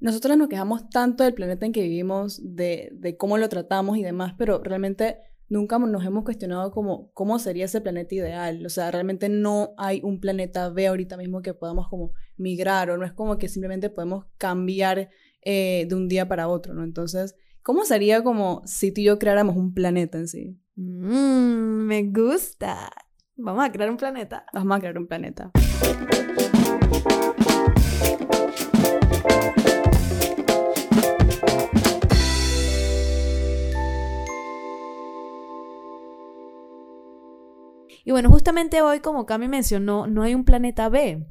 nosotros 0.00 0.36
nos 0.36 0.48
quejamos 0.48 0.88
tanto 0.90 1.24
del 1.24 1.34
planeta 1.34 1.66
en 1.66 1.72
que 1.72 1.82
vivimos, 1.82 2.40
de, 2.42 2.90
de 2.92 3.16
cómo 3.16 3.38
lo 3.38 3.48
tratamos 3.48 3.96
y 3.98 4.02
demás, 4.02 4.34
pero 4.38 4.62
realmente 4.62 5.18
nunca 5.48 5.78
nos 5.78 6.04
hemos 6.04 6.24
cuestionado 6.24 6.70
como 6.70 7.10
cómo 7.12 7.38
sería 7.38 7.64
ese 7.64 7.80
planeta 7.80 8.14
ideal. 8.14 8.64
O 8.64 8.68
sea, 8.68 8.90
realmente 8.90 9.28
no 9.28 9.74
hay 9.76 10.00
un 10.02 10.20
planeta 10.20 10.68
B 10.70 10.86
ahorita 10.86 11.16
mismo 11.16 11.42
que 11.42 11.54
podamos 11.54 11.88
como 11.88 12.12
migrar 12.36 12.90
o 12.90 12.96
no 12.96 13.04
es 13.04 13.12
como 13.12 13.38
que 13.38 13.48
simplemente 13.48 13.90
podemos 13.90 14.26
cambiar 14.36 15.10
eh, 15.42 15.86
de 15.88 15.94
un 15.94 16.08
día 16.08 16.28
para 16.28 16.48
otro, 16.48 16.74
¿no? 16.74 16.84
Entonces, 16.84 17.34
¿cómo 17.62 17.84
sería 17.84 18.22
como 18.22 18.62
si 18.66 18.92
tú 18.92 19.00
y 19.00 19.04
yo 19.04 19.18
creáramos 19.18 19.56
un 19.56 19.74
planeta 19.74 20.18
en 20.18 20.28
sí? 20.28 20.60
Mm, 20.76 21.86
me 21.86 22.04
gusta. 22.04 22.90
Vamos 23.36 23.64
a 23.64 23.72
crear 23.72 23.90
un 23.90 23.96
planeta. 23.96 24.44
Vamos 24.52 24.76
a 24.76 24.80
crear 24.80 24.98
un 24.98 25.06
planeta. 25.06 25.50
Y 38.08 38.10
bueno, 38.10 38.30
justamente 38.30 38.80
hoy, 38.80 39.00
como 39.00 39.26
Cami 39.26 39.48
mencionó, 39.48 40.06
no 40.06 40.22
hay 40.22 40.34
un 40.34 40.46
planeta 40.46 40.88
B. 40.88 41.26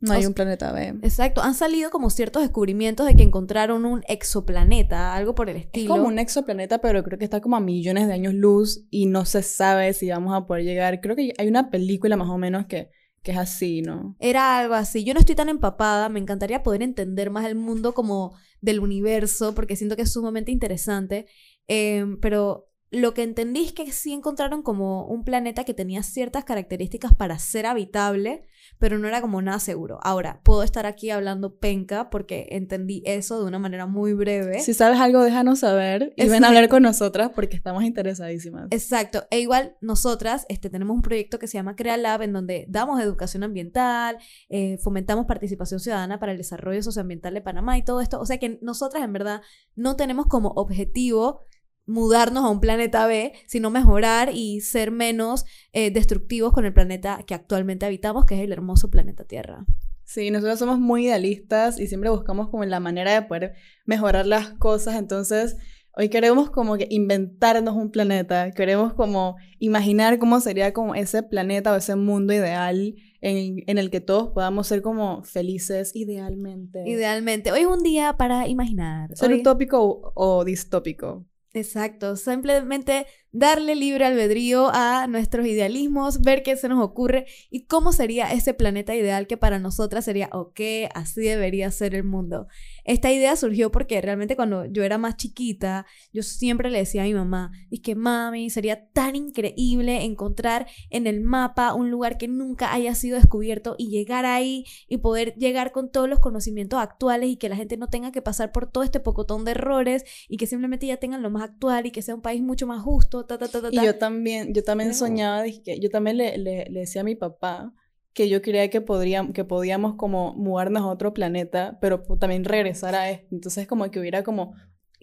No 0.00 0.12
hay 0.12 0.26
un 0.26 0.34
planeta 0.34 0.70
B. 0.70 0.98
Exacto, 1.00 1.40
han 1.40 1.54
salido 1.54 1.90
como 1.90 2.10
ciertos 2.10 2.42
descubrimientos 2.42 3.06
de 3.06 3.16
que 3.16 3.22
encontraron 3.22 3.86
un 3.86 4.02
exoplaneta, 4.06 5.14
algo 5.14 5.34
por 5.34 5.48
el 5.48 5.56
estilo. 5.56 5.84
Es 5.86 5.88
como 5.88 6.08
un 6.08 6.18
exoplaneta, 6.18 6.82
pero 6.82 7.02
creo 7.02 7.18
que 7.18 7.24
está 7.24 7.40
como 7.40 7.56
a 7.56 7.60
millones 7.60 8.06
de 8.06 8.12
años 8.12 8.34
luz 8.34 8.84
y 8.90 9.06
no 9.06 9.24
se 9.24 9.42
sabe 9.42 9.94
si 9.94 10.10
vamos 10.10 10.34
a 10.34 10.44
poder 10.44 10.64
llegar. 10.64 11.00
Creo 11.00 11.16
que 11.16 11.32
hay 11.38 11.48
una 11.48 11.70
película 11.70 12.18
más 12.18 12.28
o 12.28 12.36
menos 12.36 12.66
que, 12.66 12.90
que 13.22 13.32
es 13.32 13.38
así, 13.38 13.80
¿no? 13.80 14.14
Era 14.18 14.58
algo 14.58 14.74
así. 14.74 15.04
Yo 15.04 15.14
no 15.14 15.20
estoy 15.20 15.36
tan 15.36 15.48
empapada, 15.48 16.10
me 16.10 16.20
encantaría 16.20 16.62
poder 16.62 16.82
entender 16.82 17.30
más 17.30 17.46
el 17.46 17.54
mundo 17.54 17.94
como 17.94 18.36
del 18.60 18.80
universo, 18.80 19.54
porque 19.54 19.74
siento 19.74 19.96
que 19.96 20.02
es 20.02 20.12
sumamente 20.12 20.52
interesante, 20.52 21.24
em, 21.66 22.20
pero 22.20 22.68
lo 22.94 23.14
que 23.14 23.22
entendí 23.22 23.64
es 23.64 23.72
que 23.72 23.90
sí 23.92 24.12
encontraron 24.12 24.62
como 24.62 25.06
un 25.06 25.24
planeta 25.24 25.64
que 25.64 25.74
tenía 25.74 26.02
ciertas 26.02 26.44
características 26.44 27.12
para 27.14 27.38
ser 27.38 27.66
habitable, 27.66 28.46
pero 28.78 28.98
no 28.98 29.08
era 29.08 29.20
como 29.20 29.42
nada 29.42 29.58
seguro. 29.58 29.98
Ahora, 30.02 30.40
puedo 30.44 30.62
estar 30.62 30.86
aquí 30.86 31.10
hablando 31.10 31.56
penca 31.58 32.10
porque 32.10 32.46
entendí 32.50 33.02
eso 33.04 33.40
de 33.40 33.46
una 33.46 33.58
manera 33.58 33.86
muy 33.86 34.12
breve. 34.12 34.60
Si 34.60 34.74
sabes 34.74 34.98
algo, 35.00 35.22
déjanos 35.22 35.60
saber 35.60 36.12
y 36.16 36.28
ven 36.28 36.44
a 36.44 36.48
hablar 36.48 36.68
con 36.68 36.82
nosotras 36.82 37.30
porque 37.34 37.56
estamos 37.56 37.84
interesadísimas. 37.84 38.68
Exacto. 38.70 39.24
E 39.30 39.40
igual 39.40 39.76
nosotras 39.80 40.46
este, 40.48 40.70
tenemos 40.70 40.94
un 40.94 41.02
proyecto 41.02 41.38
que 41.38 41.46
se 41.46 41.58
llama 41.58 41.76
CreaLab 41.76 42.22
en 42.22 42.32
donde 42.32 42.66
damos 42.68 43.00
educación 43.00 43.42
ambiental, 43.42 44.18
eh, 44.48 44.78
fomentamos 44.78 45.26
participación 45.26 45.80
ciudadana 45.80 46.18
para 46.18 46.32
el 46.32 46.38
desarrollo 46.38 46.82
socioambiental 46.82 47.34
de 47.34 47.40
Panamá 47.40 47.78
y 47.78 47.84
todo 47.84 48.00
esto. 48.00 48.20
O 48.20 48.26
sea 48.26 48.38
que 48.38 48.58
nosotras 48.62 49.02
en 49.02 49.12
verdad 49.12 49.42
no 49.74 49.96
tenemos 49.96 50.26
como 50.26 50.50
objetivo 50.50 51.46
mudarnos 51.86 52.44
a 52.44 52.48
un 52.48 52.60
planeta 52.60 53.06
B, 53.06 53.32
sino 53.46 53.70
mejorar 53.70 54.30
y 54.32 54.60
ser 54.60 54.90
menos 54.90 55.44
eh, 55.72 55.90
destructivos 55.90 56.52
con 56.52 56.64
el 56.64 56.72
planeta 56.72 57.20
que 57.26 57.34
actualmente 57.34 57.86
habitamos, 57.86 58.26
que 58.26 58.36
es 58.36 58.40
el 58.40 58.52
hermoso 58.52 58.90
planeta 58.90 59.24
Tierra. 59.24 59.64
Sí, 60.04 60.30
nosotros 60.30 60.58
somos 60.58 60.78
muy 60.78 61.06
idealistas 61.06 61.80
y 61.80 61.86
siempre 61.86 62.10
buscamos 62.10 62.48
como 62.50 62.64
la 62.64 62.80
manera 62.80 63.12
de 63.14 63.22
poder 63.22 63.54
mejorar 63.86 64.26
las 64.26 64.50
cosas, 64.50 64.96
entonces 64.96 65.56
hoy 65.96 66.08
queremos 66.08 66.50
como 66.50 66.76
que 66.76 66.86
inventarnos 66.90 67.74
un 67.74 67.90
planeta, 67.90 68.50
queremos 68.50 68.92
como 68.94 69.36
imaginar 69.58 70.18
cómo 70.18 70.40
sería 70.40 70.72
como 70.72 70.94
ese 70.94 71.22
planeta 71.22 71.72
o 71.72 71.76
ese 71.76 71.96
mundo 71.96 72.34
ideal 72.34 72.94
en, 73.20 73.62
en, 73.66 73.78
el 73.78 73.90
que 73.90 74.00
todos 74.00 74.28
podamos 74.30 74.66
ser 74.66 74.82
como 74.82 75.22
felices 75.22 75.92
idealmente. 75.94 76.82
Idealmente. 76.86 77.52
Hoy 77.52 77.60
es 77.60 77.66
un 77.66 77.82
día 77.82 78.16
para 78.18 78.46
imaginar. 78.48 79.16
¿Ser 79.16 79.32
utópico 79.32 79.80
o, 79.80 80.12
o 80.14 80.44
distópico? 80.44 81.24
Exacto, 81.56 82.16
simplemente 82.16 83.06
darle 83.30 83.76
libre 83.76 84.04
albedrío 84.06 84.70
a 84.74 85.06
nuestros 85.06 85.46
idealismos, 85.46 86.20
ver 86.20 86.42
qué 86.42 86.56
se 86.56 86.68
nos 86.68 86.82
ocurre 86.82 87.26
y 87.48 87.66
cómo 87.66 87.92
sería 87.92 88.32
ese 88.32 88.54
planeta 88.54 88.92
ideal 88.96 89.28
que 89.28 89.36
para 89.36 89.60
nosotras 89.60 90.04
sería, 90.04 90.28
ok, 90.32 90.60
así 90.96 91.20
debería 91.20 91.70
ser 91.70 91.94
el 91.94 92.02
mundo. 92.02 92.48
Esta 92.84 93.12
idea 93.12 93.36
surgió 93.36 93.70
porque 93.70 94.00
realmente 94.00 94.36
cuando 94.36 94.66
yo 94.66 94.82
era 94.84 94.98
más 94.98 95.16
chiquita, 95.16 95.86
yo 96.12 96.22
siempre 96.22 96.70
le 96.70 96.78
decía 96.78 97.02
a 97.02 97.06
mi 97.06 97.14
mamá, 97.14 97.52
y 97.70 97.78
que 97.78 97.94
mami, 97.94 98.50
sería 98.50 98.88
tan 98.90 99.16
increíble 99.16 100.04
encontrar 100.04 100.66
en 100.90 101.06
el 101.06 101.20
mapa 101.20 101.74
un 101.74 101.90
lugar 101.90 102.18
que 102.18 102.28
nunca 102.28 102.72
haya 102.72 102.94
sido 102.94 103.16
descubierto 103.16 103.74
y 103.78 103.88
llegar 103.88 104.26
ahí 104.26 104.64
y 104.88 104.98
poder 104.98 105.34
llegar 105.36 105.72
con 105.72 105.90
todos 105.90 106.08
los 106.08 106.20
conocimientos 106.20 106.78
actuales 106.78 107.30
y 107.30 107.36
que 107.36 107.48
la 107.48 107.56
gente 107.56 107.76
no 107.76 107.88
tenga 107.88 108.12
que 108.12 108.22
pasar 108.22 108.52
por 108.52 108.70
todo 108.70 108.84
este 108.84 109.00
pocotón 109.00 109.44
de 109.44 109.52
errores 109.52 110.04
y 110.28 110.36
que 110.36 110.46
simplemente 110.46 110.86
ya 110.86 110.98
tengan 110.98 111.22
lo 111.22 111.30
más 111.30 111.42
actual 111.42 111.86
y 111.86 111.90
que 111.90 112.02
sea 112.02 112.14
un 112.14 112.22
país 112.22 112.42
mucho 112.42 112.66
más 112.66 112.82
justo 112.82 113.26
y 113.70 113.84
yo 113.84 113.96
también, 113.96 114.52
yo 114.54 114.62
también 114.62 114.94
soñaba, 114.94 115.44
que 115.64 115.78
yo 115.80 115.90
también 115.90 116.16
le, 116.16 116.38
le, 116.38 116.66
decía 116.70 117.02
a 117.02 117.04
mi 117.04 117.14
papá 117.14 117.72
que 118.14 118.28
yo 118.28 118.40
creía 118.40 118.70
que, 118.70 118.80
podríamos, 118.80 119.32
que 119.34 119.44
podíamos 119.44 119.96
como 119.96 120.34
mudarnos 120.34 120.82
a 120.82 120.86
otro 120.86 121.12
planeta, 121.12 121.78
pero 121.80 122.02
también 122.18 122.44
regresar 122.44 122.94
a 122.94 123.10
este. 123.10 123.26
Entonces 123.32 123.66
como 123.66 123.90
que 123.90 124.00
hubiera 124.00 124.22
como 124.22 124.54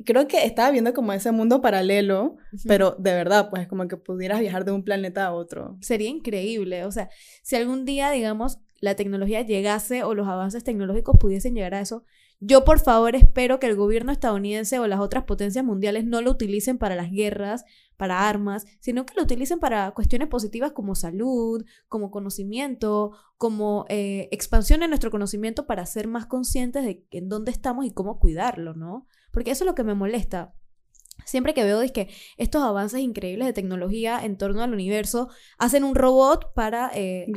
creo 0.05 0.27
que 0.27 0.45
estaba 0.45 0.71
viendo 0.71 0.93
como 0.93 1.13
ese 1.13 1.31
mundo 1.31 1.61
paralelo, 1.61 2.37
pero 2.65 2.95
de 2.97 3.13
verdad, 3.13 3.49
pues 3.49 3.67
como 3.67 3.87
que 3.87 3.97
pudieras 3.97 4.39
viajar 4.39 4.65
de 4.65 4.71
un 4.71 4.83
planeta 4.83 5.25
a 5.25 5.33
otro. 5.33 5.77
Sería 5.81 6.09
increíble, 6.09 6.85
o 6.85 6.91
sea, 6.91 7.09
si 7.43 7.55
algún 7.55 7.85
día, 7.85 8.11
digamos, 8.11 8.59
la 8.79 8.95
tecnología 8.95 9.41
llegase 9.41 10.03
o 10.03 10.15
los 10.15 10.27
avances 10.27 10.63
tecnológicos 10.63 11.17
pudiesen 11.19 11.53
llegar 11.53 11.75
a 11.75 11.81
eso, 11.81 12.03
yo 12.43 12.65
por 12.65 12.79
favor 12.79 13.15
espero 13.15 13.59
que 13.59 13.67
el 13.67 13.75
gobierno 13.75 14.11
estadounidense 14.11 14.79
o 14.79 14.87
las 14.87 14.99
otras 14.99 15.25
potencias 15.25 15.63
mundiales 15.63 16.05
no 16.05 16.21
lo 16.21 16.31
utilicen 16.31 16.79
para 16.79 16.95
las 16.95 17.11
guerras, 17.11 17.65
para 17.97 18.27
armas, 18.27 18.65
sino 18.79 19.05
que 19.05 19.13
lo 19.15 19.21
utilicen 19.21 19.59
para 19.59 19.91
cuestiones 19.91 20.27
positivas 20.27 20.71
como 20.71 20.95
salud, 20.95 21.63
como 21.87 22.09
conocimiento, 22.09 23.11
como 23.37 23.85
eh, 23.89 24.27
expansión 24.31 24.79
de 24.79 24.87
nuestro 24.87 25.11
conocimiento 25.11 25.67
para 25.67 25.85
ser 25.85 26.07
más 26.07 26.25
conscientes 26.25 26.83
de 26.83 27.05
en 27.11 27.29
dónde 27.29 27.51
estamos 27.51 27.85
y 27.85 27.91
cómo 27.91 28.19
cuidarlo, 28.19 28.73
¿no? 28.73 29.05
Porque 29.31 29.51
eso 29.51 29.63
es 29.63 29.67
lo 29.67 29.75
que 29.75 29.83
me 29.83 29.93
molesta. 29.93 30.55
Siempre 31.25 31.53
que 31.53 31.63
veo 31.63 31.81
que 31.91 32.09
estos 32.37 32.61
avances 32.63 32.99
increíbles 32.99 33.47
de 33.47 33.53
tecnología 33.53 34.19
en 34.23 34.37
torno 34.37 34.61
al 34.61 34.73
universo 34.73 35.29
hacen 35.57 35.83
un 35.83 35.95
robot 35.95 36.53
para, 36.53 36.91
eh, 36.93 37.27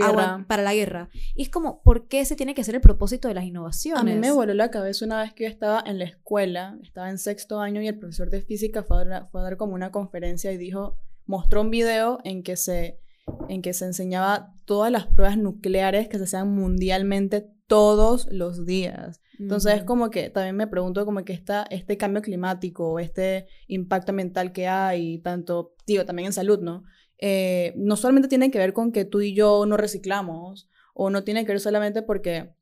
para 0.47 0.62
la 0.62 0.75
guerra. 0.75 1.09
Y 1.34 1.43
es 1.43 1.49
como, 1.49 1.83
¿por 1.83 2.09
qué 2.09 2.21
ese 2.21 2.37
tiene 2.37 2.55
que 2.55 2.65
ser 2.65 2.75
el 2.75 2.81
propósito 2.81 3.28
de 3.28 3.34
las 3.34 3.44
innovaciones? 3.44 4.00
A 4.00 4.05
mí 4.05 4.15
me 4.15 4.31
voló 4.31 4.55
la 4.55 4.71
cabeza 4.71 5.05
una 5.05 5.23
vez 5.23 5.33
que 5.33 5.44
yo 5.44 5.50
estaba 5.50 5.83
en 5.87 5.99
la 5.99 6.05
escuela, 6.05 6.77
estaba 6.83 7.11
en 7.11 7.19
sexto 7.19 7.61
año 7.61 7.81
y 7.81 7.89
el 7.89 7.99
profesor 7.99 8.31
de 8.31 8.41
física 8.41 8.83
fue 8.83 9.03
a 9.03 9.05
dar, 9.05 9.28
fue 9.31 9.41
a 9.41 9.44
dar 9.44 9.56
como 9.56 9.75
una 9.75 9.91
conferencia 9.91 10.53
y 10.53 10.56
dijo, 10.56 10.97
mostró 11.27 11.62
un 11.62 11.71
video 11.71 12.19
en 12.25 12.43
que 12.43 12.56
se 12.56 13.00
en 13.49 13.62
que 13.62 13.73
se 13.73 13.87
enseñaba 13.87 14.53
todas 14.67 14.93
las 14.93 15.06
pruebas 15.06 15.39
nucleares 15.39 16.09
que 16.09 16.19
se 16.19 16.25
hacían 16.25 16.55
mundialmente 16.55 17.49
todos 17.66 18.28
los 18.30 18.66
días. 18.66 19.20
Entonces 19.38 19.75
es 19.75 19.84
como 19.84 20.10
que 20.10 20.30
también 20.30 20.56
me 20.56 20.66
pregunto 20.66 21.04
como 21.04 21.25
que 21.25 21.32
está 21.32 21.64
este 21.70 21.97
cambio 21.97 22.22
climático, 22.22 22.98
este 22.98 23.47
impacto 23.66 24.12
ambiental 24.12 24.52
que 24.52 24.69
hay, 24.69 25.19
tanto, 25.19 25.75
digo, 25.86 26.04
también 26.04 26.26
en 26.26 26.32
salud, 26.32 26.60
¿no? 26.60 26.84
Eh, 27.19 27.72
no 27.76 27.97
solamente 27.97 28.28
tiene 28.28 28.50
que 28.50 28.58
ver 28.58 28.72
con 28.72 28.92
que 28.92 29.04
tú 29.04 29.20
y 29.20 29.34
yo 29.34 29.66
no 29.66 29.76
reciclamos, 29.76 30.69
o 30.94 31.10
no 31.10 31.25
tiene 31.25 31.44
que 31.44 31.52
ver 31.52 31.60
solamente 31.60 32.02
porque 32.02 32.54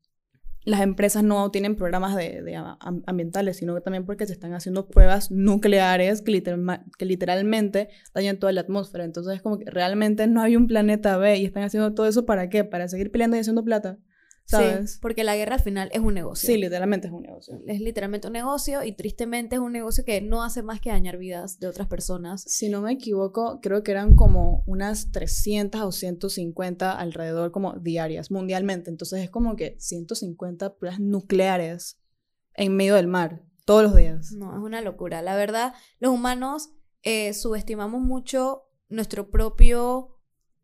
las 0.65 0.81
empresas 0.81 1.23
no 1.23 1.51
tienen 1.51 1.75
programas 1.75 2.15
de, 2.15 2.55
ambientales, 3.05 3.57
sino 3.57 3.75
que 3.75 3.81
también 3.81 4.05
porque 4.05 4.25
se 4.25 4.33
están 4.33 4.53
haciendo 4.53 4.87
pruebas 4.87 5.29
nucleares 5.29 6.21
que, 6.21 6.41
que, 6.97 7.05
literalmente 7.05 7.89
dañan 8.13 8.39
toda 8.39 8.53
la 8.53 8.61
atmósfera. 8.61 9.03
Entonces 9.03 9.35
es 9.35 9.41
como 9.41 9.59
que 9.59 9.65
realmente 9.69 10.25
no 10.27 10.41
hay 10.41 10.55
un 10.55 10.67
planeta 10.67 11.17
B 11.17 11.37
y 11.37 11.45
están 11.45 11.63
haciendo 11.63 11.93
todo 11.93 12.07
eso 12.07 12.25
para 12.25 12.49
qué? 12.49 12.63
Para 12.63 12.87
seguir 12.87 13.11
peleando 13.11 13.35
y 13.35 13.41
haciendo 13.41 13.63
plata. 13.63 13.99
Sí, 14.45 14.97
porque 15.01 15.23
la 15.23 15.35
guerra 15.35 15.55
al 15.55 15.61
final 15.61 15.89
es 15.93 15.99
un 15.99 16.13
negocio. 16.13 16.47
Sí, 16.47 16.57
literalmente 16.57 17.07
es 17.07 17.13
un 17.13 17.23
negocio. 17.23 17.59
Es 17.65 17.79
literalmente 17.79 18.27
un 18.27 18.33
negocio 18.33 18.83
y 18.83 18.91
tristemente 18.91 19.55
es 19.55 19.61
un 19.61 19.71
negocio 19.71 20.03
que 20.03 20.21
no 20.21 20.43
hace 20.43 20.63
más 20.63 20.81
que 20.81 20.89
dañar 20.89 21.17
vidas 21.17 21.59
de 21.59 21.67
otras 21.67 21.87
personas. 21.87 22.43
Si 22.47 22.69
no 22.69 22.81
me 22.81 22.91
equivoco, 22.91 23.59
creo 23.61 23.83
que 23.83 23.91
eran 23.91 24.15
como 24.15 24.63
unas 24.67 25.11
300 25.11 25.81
o 25.81 25.91
150 25.91 26.91
alrededor 26.91 27.51
como 27.51 27.73
diarias 27.73 28.31
mundialmente. 28.31 28.89
Entonces 28.89 29.23
es 29.23 29.29
como 29.29 29.55
que 29.55 29.75
150 29.79 30.75
pruebas 30.75 30.99
nucleares 30.99 31.99
en 32.55 32.75
medio 32.75 32.95
del 32.95 33.07
mar 33.07 33.43
todos 33.65 33.83
los 33.83 33.95
días. 33.95 34.33
No, 34.33 34.53
es 34.55 34.61
una 34.61 34.81
locura. 34.81 35.21
La 35.21 35.35
verdad, 35.35 35.73
los 35.99 36.11
humanos 36.11 36.71
eh, 37.01 37.33
subestimamos 37.33 38.01
mucho 38.01 38.63
nuestro 38.89 39.29
propio 39.29 40.12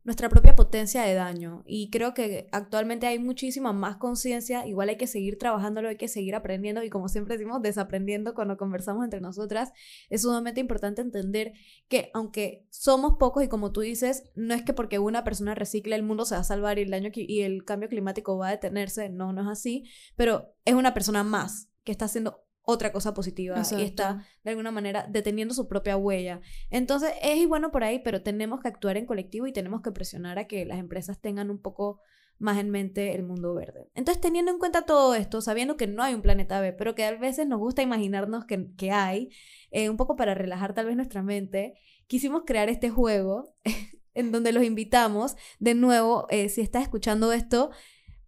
nuestra 0.10 0.28
propia 0.28 0.56
potencia 0.56 1.04
de 1.04 1.14
daño. 1.14 1.62
Y 1.68 1.92
creo 1.92 2.16
que 2.16 2.50
actualmente 2.52 3.06
hay 3.06 3.20
muchísima 3.20 3.74
más 3.74 3.98
conciencia, 3.98 4.66
igual 4.66 4.90
hay 4.90 4.98
que 4.98 5.06
seguir 5.06 5.38
trabajándolo, 5.38 5.88
hay 5.88 5.98
que 5.98 6.08
seguir 6.08 6.34
aprendiendo 6.34 6.82
y 6.82 6.90
como 6.90 7.10
siempre 7.10 7.38
decimos, 7.38 7.62
desaprendiendo 7.62 8.34
cuando 8.34 8.58
conversamos 8.58 9.04
entre 9.04 9.22
nosotras. 9.22 9.72
Es 10.10 10.24
sumamente 10.24 10.62
importante 10.62 11.04
entender 11.04 11.54
que 11.88 12.10
aunque 12.16 12.66
somos 12.72 13.18
pocos 13.20 13.44
y 13.44 13.50
como 13.50 13.72
tú 13.72 13.82
dices, 13.82 14.24
no 14.34 14.56
es 14.56 14.64
que 14.64 14.74
porque 14.74 14.98
una 14.98 15.24
persona 15.24 15.54
recicle 15.54 15.96
el 15.96 16.02
mundo 16.02 16.26
se 16.26 16.34
va 16.34 16.42
a 16.42 16.44
salvar 16.44 16.80
y 16.80 16.82
el 16.82 16.90
daño 16.90 17.12
y 17.14 17.42
el 17.42 17.64
cambio 17.64 17.88
climático 17.88 18.36
va 18.36 18.48
a 18.48 18.52
detenerse, 18.52 19.10
no, 19.10 19.32
no 19.32 19.44
es 19.44 19.48
así, 19.48 19.84
pero 20.16 20.56
es 20.66 20.74
una 20.74 20.96
persona 20.96 21.24
más 21.24 21.70
que 21.84 21.92
está 21.92 22.06
haciendo 22.06 22.49
otra 22.64 22.92
cosa 22.92 23.14
positiva 23.14 23.56
y 23.58 23.60
Exacto. 23.60 23.84
está 23.84 24.28
de 24.44 24.52
alguna 24.52 24.72
manera 24.72 25.08
deteniendo 25.10 25.54
su 25.54 25.68
propia 25.68 25.98
huella. 25.98 26.42
Entonces 26.70 27.14
es 27.22 27.48
bueno 27.48 27.72
por 27.72 27.84
ahí, 27.84 28.00
pero 28.00 28.22
tenemos 28.22 28.60
que 28.60 28.68
actuar 28.68 28.98
en 28.98 29.06
colectivo 29.06 29.48
y 29.48 29.54
tenemos 29.54 29.82
que 29.82 29.92
presionar 29.92 30.38
a 30.40 30.48
que 30.48 30.66
las 30.66 30.80
empresas 30.80 31.20
tengan 31.20 31.50
un 31.50 31.62
poco 31.62 32.00
más 32.40 32.58
en 32.58 32.70
mente 32.70 33.14
el 33.14 33.24
mundo 33.24 33.54
verde. 33.54 33.90
Entonces 33.96 34.22
teniendo 34.22 34.52
en 34.52 34.60
cuenta 34.60 34.84
todo 34.84 35.14
esto, 35.14 35.42
sabiendo 35.42 35.78
que 35.78 35.88
no 35.88 36.04
hay 36.04 36.14
un 36.14 36.22
planeta 36.22 36.62
B, 36.62 36.74
pero 36.74 36.96
que 36.96 37.04
a 37.04 37.16
veces 37.18 37.48
nos 37.48 37.60
gusta 37.60 37.82
imaginarnos 37.82 38.46
que, 38.46 38.74
que 38.78 38.92
hay, 38.92 39.30
eh, 39.72 39.90
un 39.90 39.98
poco 39.98 40.16
para 40.16 40.34
relajar 40.34 40.74
tal 40.74 40.86
vez 40.86 40.96
nuestra 40.96 41.22
mente, 41.22 41.76
quisimos 42.08 42.44
crear 42.46 42.70
este 42.70 42.90
juego 42.90 43.54
en 44.14 44.32
donde 44.32 44.52
los 44.52 44.64
invitamos, 44.64 45.36
de 45.60 45.76
nuevo, 45.76 46.28
eh, 46.30 46.50
si 46.50 46.62
estás 46.62 46.84
escuchando 46.84 47.32
esto, 47.34 47.72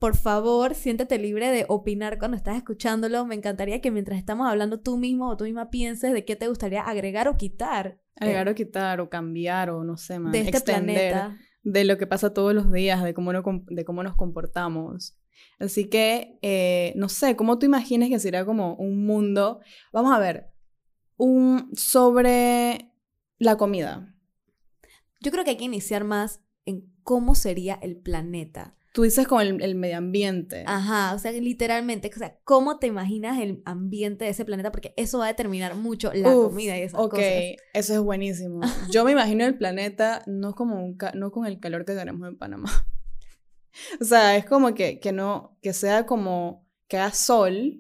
por 0.02 0.18
favor, 0.18 0.74
siéntete 0.74 1.20
libre 1.20 1.52
de 1.52 1.64
opinar 1.70 2.18
cuando 2.18 2.36
estás 2.36 2.58
escuchándolo. 2.58 3.24
Me 3.28 3.36
encantaría 3.36 3.82
que 3.82 3.92
mientras 3.92 4.18
estamos 4.18 4.48
hablando 4.50 4.80
tú 4.80 4.98
mismo 4.98 5.30
o 5.30 5.38
tú 5.38 5.44
misma 5.44 5.70
pienses 5.70 6.12
de 6.12 6.26
qué 6.26 6.36
te 6.36 6.48
gustaría 6.48 6.82
agregar 6.82 7.28
o 7.28 7.38
quitar. 7.38 8.00
eh, 8.16 8.24
Agregar 8.26 8.50
o 8.50 8.56
quitar 8.56 9.00
o 9.00 9.12
cambiar 9.12 9.70
o 9.70 9.84
no 9.84 9.98
sé, 9.98 10.18
man, 10.18 10.32
de 10.32 10.40
este 10.40 10.58
extender 10.58 11.12
planeta. 11.14 11.38
de 11.62 11.84
lo 11.84 12.00
que 12.00 12.08
pasa 12.08 12.34
todos 12.34 12.56
los 12.56 12.72
días, 12.72 13.04
de 13.04 13.14
cómo, 13.14 13.32
no, 13.32 13.44
de 13.68 13.86
cómo 13.86 14.02
nos 14.02 14.16
comportamos. 14.16 15.20
Así 15.60 15.88
que, 15.88 16.40
eh, 16.42 16.94
no 16.96 17.08
sé, 17.08 17.36
¿cómo 17.36 17.60
tú 17.60 17.68
imaginas 17.68 18.10
que 18.10 18.18
sería 18.18 18.44
como 18.44 18.74
un 18.78 19.06
mundo? 19.06 19.60
Vamos 19.94 20.14
a 20.16 20.20
ver, 20.20 20.48
un, 21.16 21.70
sobre 21.76 22.92
la 23.38 23.56
comida. 23.56 24.16
Yo 25.20 25.30
creo 25.32 25.44
que 25.44 25.52
hay 25.52 25.58
que 25.58 25.66
iniciar 25.66 26.06
más 26.06 26.42
en 26.66 26.92
cómo 27.04 27.36
sería 27.36 27.76
el 27.84 27.98
planeta. 27.98 28.76
Tú 28.94 29.04
dices 29.04 29.28
con 29.28 29.42
el, 29.42 29.62
el 29.62 29.76
medio 29.76 29.98
ambiente. 29.98 30.64
Ajá, 30.68 31.14
o 31.16 31.20
sea, 31.20 31.32
literalmente, 31.32 32.12
o 32.14 32.18
sea, 32.20 32.38
¿cómo 32.44 32.78
te 32.78 32.88
imaginas 32.88 33.40
el 33.40 33.62
ambiente 33.66 34.26
de 34.26 34.32
ese 34.32 34.44
planeta? 34.46 34.72
Porque 34.72 34.94
eso 34.98 35.20
va 35.20 35.26
a 35.26 35.28
determinar 35.30 35.76
mucho 35.76 36.12
la 36.14 36.30
Uf, 36.30 36.52
comida 36.52 36.78
y 36.78 36.82
esas 36.82 37.00
ok, 37.00 37.14
cosas. 37.14 37.24
eso 37.74 37.94
es 37.94 38.00
buenísimo. 38.02 38.62
Yo 38.92 39.06
me 39.06 39.12
imagino 39.14 39.46
el 39.46 39.58
planeta 39.58 40.24
no 40.28 40.54
como 40.54 40.84
un 40.84 40.96
ca- 40.98 41.14
no 41.16 41.32
con 41.32 41.46
el 41.46 41.60
calor 41.60 41.86
que 41.86 41.94
tenemos 41.94 42.28
en 42.28 42.38
Panamá. 42.38 42.70
o 44.02 44.04
sea, 44.04 44.36
es 44.38 44.46
como 44.46 44.74
que, 44.74 45.00
que 45.00 45.12
no, 45.12 45.58
que 45.62 45.74
sea 45.74 46.06
como, 46.06 46.68
que 46.88 46.98
haga 46.98 47.14
sol, 47.14 47.80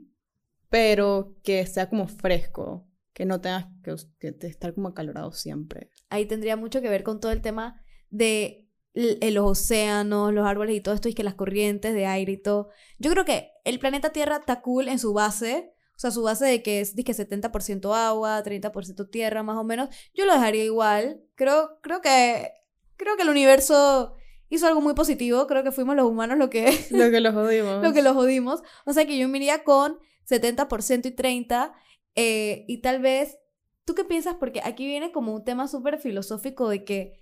pero 0.69 1.35
que 1.43 1.65
sea 1.65 1.89
como 1.89 2.07
fresco, 2.07 2.87
que 3.13 3.25
no 3.25 3.41
tengas 3.41 3.65
que, 3.83 3.95
que 4.37 4.47
estar 4.47 4.73
como 4.73 4.87
acalorado 4.89 5.31
siempre. 5.33 5.89
Ahí 6.09 6.25
tendría 6.25 6.55
mucho 6.55 6.81
que 6.81 6.89
ver 6.89 7.03
con 7.03 7.19
todo 7.19 7.31
el 7.31 7.41
tema 7.41 7.81
de 8.09 8.69
los 8.93 9.45
océanos, 9.45 10.33
los 10.33 10.45
árboles 10.45 10.75
y 10.75 10.81
todo 10.81 10.95
esto, 10.95 11.09
y 11.09 11.13
que 11.13 11.23
las 11.23 11.35
corrientes 11.35 11.93
de 11.93 12.05
aire 12.05 12.33
y 12.33 12.37
todo. 12.37 12.69
Yo 12.99 13.11
creo 13.11 13.25
que 13.25 13.51
el 13.63 13.79
planeta 13.79 14.11
Tierra 14.11 14.37
está 14.37 14.61
cool 14.61 14.87
en 14.87 14.99
su 14.99 15.13
base, 15.13 15.73
o 15.95 15.99
sea, 16.01 16.09
su 16.09 16.23
base 16.23 16.45
de 16.45 16.63
que 16.63 16.81
es 16.81 16.95
que 16.95 17.13
70% 17.13 17.93
agua, 17.93 18.41
30% 18.43 19.09
tierra, 19.11 19.43
más 19.43 19.57
o 19.57 19.63
menos. 19.63 19.89
Yo 20.15 20.25
lo 20.25 20.33
dejaría 20.33 20.63
igual. 20.63 21.21
Creo, 21.35 21.77
creo 21.81 22.01
que 22.01 22.51
creo 22.97 23.15
que 23.17 23.21
el 23.21 23.29
universo 23.29 24.15
hizo 24.49 24.65
algo 24.65 24.81
muy 24.81 24.95
positivo. 24.95 25.45
Creo 25.45 25.63
que 25.63 25.71
fuimos 25.71 25.95
los 25.95 26.07
humanos 26.07 26.39
lo 26.39 26.49
que 26.49 26.75
Lo 26.89 27.11
que 27.11 27.19
lo 27.19 27.31
jodimos. 27.31 27.83
lo 27.83 27.93
que 27.93 28.01
lo 28.01 28.15
jodimos. 28.15 28.63
O 28.85 28.93
sea 28.93 29.05
que 29.05 29.15
yo 29.15 29.27
me 29.27 29.37
iría 29.37 29.63
con 29.63 29.99
70% 30.27 31.05
y 31.05 31.15
30%. 31.15 31.71
eh, 32.15 32.65
y 32.67 32.81
tal 32.81 32.99
vez, 32.99 33.37
¿tú 33.85 33.93
qué 33.93 34.03
piensas? 34.03 34.37
Porque 34.39 34.61
aquí 34.63 34.87
viene 34.87 35.11
como 35.11 35.35
un 35.35 35.43
tema 35.43 35.67
súper 35.67 35.99
filosófico 35.99 36.67
de 36.67 36.83
que, 36.83 37.20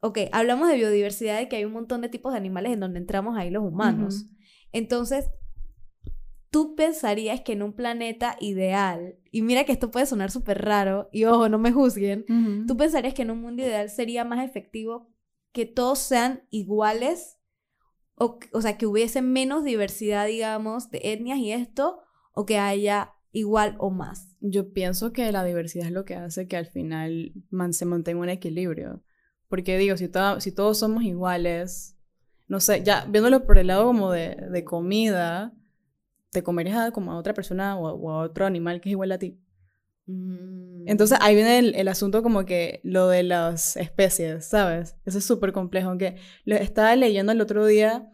ok, 0.00 0.18
hablamos 0.32 0.68
de 0.68 0.76
biodiversidad, 0.76 1.38
de 1.38 1.48
que 1.48 1.56
hay 1.56 1.64
un 1.64 1.72
montón 1.72 2.00
de 2.00 2.08
tipos 2.08 2.32
de 2.32 2.38
animales 2.38 2.72
en 2.72 2.80
donde 2.80 2.98
entramos 2.98 3.36
ahí 3.36 3.50
los 3.50 3.62
humanos. 3.64 4.26
Entonces, 4.72 5.30
tú 6.50 6.74
pensarías 6.74 7.40
que 7.42 7.52
en 7.52 7.62
un 7.62 7.72
planeta 7.74 8.36
ideal, 8.40 9.16
y 9.30 9.42
mira 9.42 9.64
que 9.64 9.72
esto 9.72 9.90
puede 9.90 10.06
sonar 10.06 10.30
súper 10.30 10.62
raro, 10.64 11.08
y 11.12 11.24
ojo, 11.24 11.48
no 11.48 11.58
me 11.58 11.72
juzguen. 11.72 12.24
¿Tú 12.66 12.76
pensarías 12.76 13.14
que 13.14 13.22
en 13.22 13.30
un 13.30 13.40
mundo 13.40 13.62
ideal 13.62 13.88
sería 13.88 14.24
más 14.24 14.44
efectivo 14.44 15.08
que 15.52 15.66
todos 15.66 15.98
sean 15.98 16.42
iguales? 16.50 17.36
O, 18.16 18.38
o 18.52 18.60
sea, 18.60 18.76
que 18.76 18.86
hubiese 18.86 19.22
menos 19.22 19.64
diversidad, 19.64 20.26
digamos, 20.26 20.90
de 20.90 21.00
etnias 21.04 21.38
y 21.38 21.52
esto, 21.52 22.00
o 22.32 22.44
que 22.46 22.58
haya 22.58 23.12
igual 23.32 23.76
o 23.78 23.90
más. 23.90 24.36
Yo 24.40 24.72
pienso 24.72 25.12
que 25.12 25.30
la 25.32 25.44
diversidad 25.44 25.86
es 25.86 25.92
lo 25.92 26.04
que 26.04 26.16
hace 26.16 26.48
que 26.48 26.56
al 26.56 26.66
final 26.66 27.32
man- 27.50 27.72
se 27.72 27.84
mantenga 27.86 28.20
un 28.20 28.28
equilibrio. 28.28 29.02
Porque 29.50 29.76
digo, 29.76 29.98
si, 29.98 30.08
to- 30.08 30.40
si 30.40 30.50
todos 30.52 30.78
somos 30.78 31.02
iguales, 31.04 31.98
no 32.48 32.58
sé, 32.60 32.82
ya 32.82 33.04
viéndolo 33.06 33.44
por 33.44 33.58
el 33.58 33.66
lado 33.66 33.84
como 33.84 34.10
de, 34.12 34.36
de 34.50 34.64
comida, 34.64 35.52
te 36.30 36.42
comerías 36.42 36.78
a, 36.78 36.90
como 36.92 37.12
a 37.12 37.18
otra 37.18 37.34
persona 37.34 37.76
o, 37.78 37.86
a- 37.88 37.92
o 37.92 38.10
a 38.10 38.22
otro 38.22 38.46
animal 38.46 38.80
que 38.80 38.88
es 38.88 38.92
igual 38.92 39.12
a 39.12 39.18
ti. 39.18 39.38
Mm. 40.06 40.88
Entonces 40.88 41.18
ahí 41.20 41.34
viene 41.34 41.58
el, 41.58 41.74
el 41.74 41.88
asunto 41.88 42.22
como 42.22 42.46
que 42.46 42.80
lo 42.84 43.08
de 43.08 43.22
las 43.22 43.76
especies, 43.76 44.46
¿sabes? 44.46 44.96
Eso 45.04 45.18
es 45.18 45.24
súper 45.26 45.52
complejo. 45.52 45.90
Aunque 45.90 46.16
lo 46.44 46.56
estaba 46.56 46.96
leyendo 46.96 47.32
el 47.32 47.40
otro 47.42 47.66
día 47.66 48.10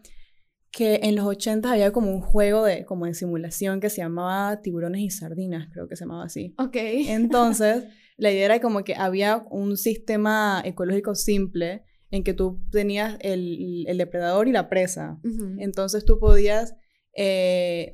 que 0.71 0.99
en 1.03 1.15
los 1.15 1.25
80 1.25 1.71
había 1.71 1.91
como 1.91 2.11
un 2.11 2.21
juego 2.21 2.63
de, 2.65 2.83
como 2.85 3.05
de 3.05 3.13
simulación 3.13 3.79
que 3.79 3.89
se 3.89 3.97
llamaba 4.01 4.61
Tiburones 4.61 5.01
y 5.01 5.09
Sardinas, 5.09 5.69
creo 5.71 5.87
que 5.87 5.95
se 5.95 6.03
llamaba 6.03 6.25
así. 6.25 6.53
Ok. 6.57 6.75
Entonces, 6.75 7.85
la 8.17 8.31
idea 8.31 8.45
era 8.45 8.59
como 8.59 8.83
que 8.83 8.95
había 8.95 9.45
un 9.49 9.77
sistema 9.77 10.61
ecológico 10.65 11.15
simple 11.15 11.83
en 12.11 12.23
que 12.23 12.33
tú 12.33 12.59
tenías 12.71 13.17
el, 13.21 13.85
el 13.87 13.97
depredador 13.97 14.47
y 14.47 14.51
la 14.51 14.69
presa. 14.69 15.19
Entonces 15.59 16.03
tú 16.05 16.19
podías 16.19 16.75
eh, 17.15 17.91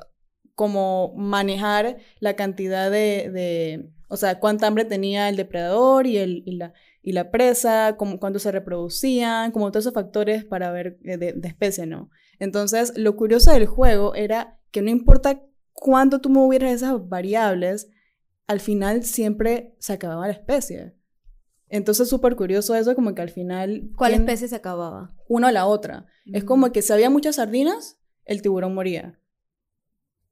como 0.56 1.14
manejar 1.18 1.98
la 2.20 2.36
cantidad 2.36 2.92
de, 2.92 3.30
de- 3.31 3.90
o 4.10 4.18
sea, 4.18 4.40
cuánta 4.40 4.68
hambre 4.68 4.86
tenía 4.86 5.28
el 5.30 5.36
depredador 5.36 6.06
y, 6.06 6.18
el, 6.18 6.44
y, 6.46 6.58
la, 6.58 6.74
y 7.02 7.14
la 7.14 7.31
presa, 7.31 7.96
como, 7.98 8.20
cuánto 8.20 8.38
se 8.38 8.52
reproducían, 8.52 9.52
como 9.52 9.72
todos 9.72 9.84
esos 9.86 9.94
factores 9.96 10.46
para 10.46 10.72
ver 10.72 11.00
eh, 11.04 11.18
de, 11.18 11.34
de 11.34 11.48
especie, 11.48 11.88
¿no? 11.88 12.10
Entonces, 12.38 12.94
lo 12.96 13.16
curioso 13.16 13.52
del 13.52 13.66
juego 13.66 14.14
era 14.14 14.60
que 14.72 14.81
no 14.84 14.92
importa 14.92 15.42
cuánto 15.72 16.22
tú 16.22 16.30
movieras 16.30 16.74
esas 16.74 17.10
variables, 17.10 17.90
al 18.48 18.60
final 18.60 19.04
siempre 19.04 19.75
se 19.80 19.94
acababa 19.94 20.28
la 20.28 20.34
especie. 20.34 20.95
Entonces, 21.69 22.07
súper 22.10 22.36
curioso 22.36 22.75
eso, 22.75 22.94
como 22.95 23.16
que 23.16 23.22
al 23.22 23.30
final... 23.31 23.90
¿Cuál 23.98 24.12
¿quién- 24.12 24.22
especie 24.24 24.48
se 24.48 24.56
acababa? 24.56 25.16
Una 25.28 25.48
a 25.48 25.51
la 25.51 25.66
otra. 25.66 26.06
Es 26.25 26.44
Mm. 26.44 26.48
como 26.48 26.72
que 26.72 26.81
si 26.81 26.94
había 26.94 27.10
muchas 27.10 27.38
sardinas, 27.38 27.98
el 28.25 28.42
tiburón 28.42 28.74
moría. 28.75 29.19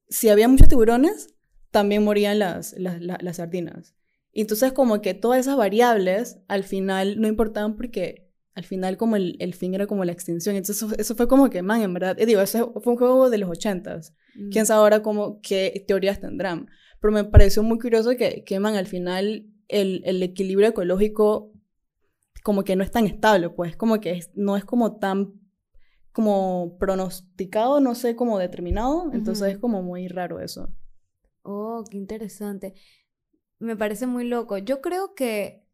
Si 0.09 0.29
había 0.29 0.47
muchos 0.47 0.67
tiburones, 0.67 1.33
también 1.71 2.03
morían 2.03 2.37
las, 2.39 2.73
las, 2.77 3.01
la- 3.01 3.17
las 3.21 3.37
sardinas. 3.37 3.95
Y 4.33 4.41
entonces 4.41 4.71
como 4.73 5.01
que 5.01 5.13
todas 5.13 5.39
esas 5.39 5.57
variables 5.57 6.39
al 6.47 6.63
final 6.63 7.19
no 7.19 7.27
importaban 7.27 7.75
porque 7.75 8.29
al 8.53 8.63
final 8.65 8.97
como 8.97 9.15
el, 9.15 9.37
el 9.39 9.53
fin 9.53 9.73
era 9.73 9.87
como 9.87 10.03
la 10.05 10.11
extinción. 10.11 10.55
Entonces 10.55 10.83
eso, 10.83 10.93
eso 10.97 11.15
fue 11.15 11.27
como 11.27 11.49
que, 11.49 11.61
man, 11.61 11.81
en 11.81 11.93
verdad, 11.93 12.19
eh, 12.19 12.25
digo, 12.25 12.41
eso 12.41 12.73
fue 12.83 12.93
un 12.93 12.99
juego 12.99 13.29
de 13.29 13.37
los 13.37 13.49
ochentas. 13.49 14.13
Quién 14.51 14.63
Mm. 14.63 14.67
sabe 14.67 14.79
ahora 14.81 15.01
cómo, 15.01 15.39
qué 15.41 15.83
teorías 15.87 16.19
tendrán. 16.19 16.67
Pero 17.01 17.11
me 17.13 17.25
pareció 17.25 17.63
muy 17.63 17.79
curioso 17.79 18.11
que, 18.17 18.43
que 18.45 18.59
man, 18.59 18.75
al 18.75 18.87
final 18.87 19.47
el, 19.67 20.03
el 20.05 20.23
equilibrio 20.23 20.69
ecológico 20.69 21.51
como 22.43 22.63
que 22.63 22.75
no 22.75 22.83
es 22.83 22.91
tan 22.91 23.05
estable, 23.05 23.49
pues 23.49 23.75
como 23.75 23.99
que 23.99 24.11
es- 24.11 24.31
no 24.35 24.57
es 24.57 24.65
como 24.65 24.97
tan 24.97 25.33
como 26.13 26.77
pronosticado, 26.77 27.79
no 27.79 27.95
sé, 27.95 28.15
como 28.15 28.37
determinado. 28.39 29.09
Entonces 29.13 29.53
es 29.53 29.57
como 29.57 29.81
muy 29.81 30.07
raro 30.07 30.39
eso. 30.41 30.69
Oh, 31.43 31.83
qué 31.89 31.97
interesante. 31.97 32.73
Me 33.59 33.75
parece 33.77 34.07
muy 34.07 34.25
loco. 34.27 34.57
Yo 34.57 34.81
creo 34.81 35.15
que 35.15 35.65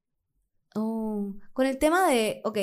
oh, 0.76 1.36
con 1.54 1.66
el 1.66 1.78
tema 1.78 2.10
de, 2.10 2.42
ok, 2.46 2.58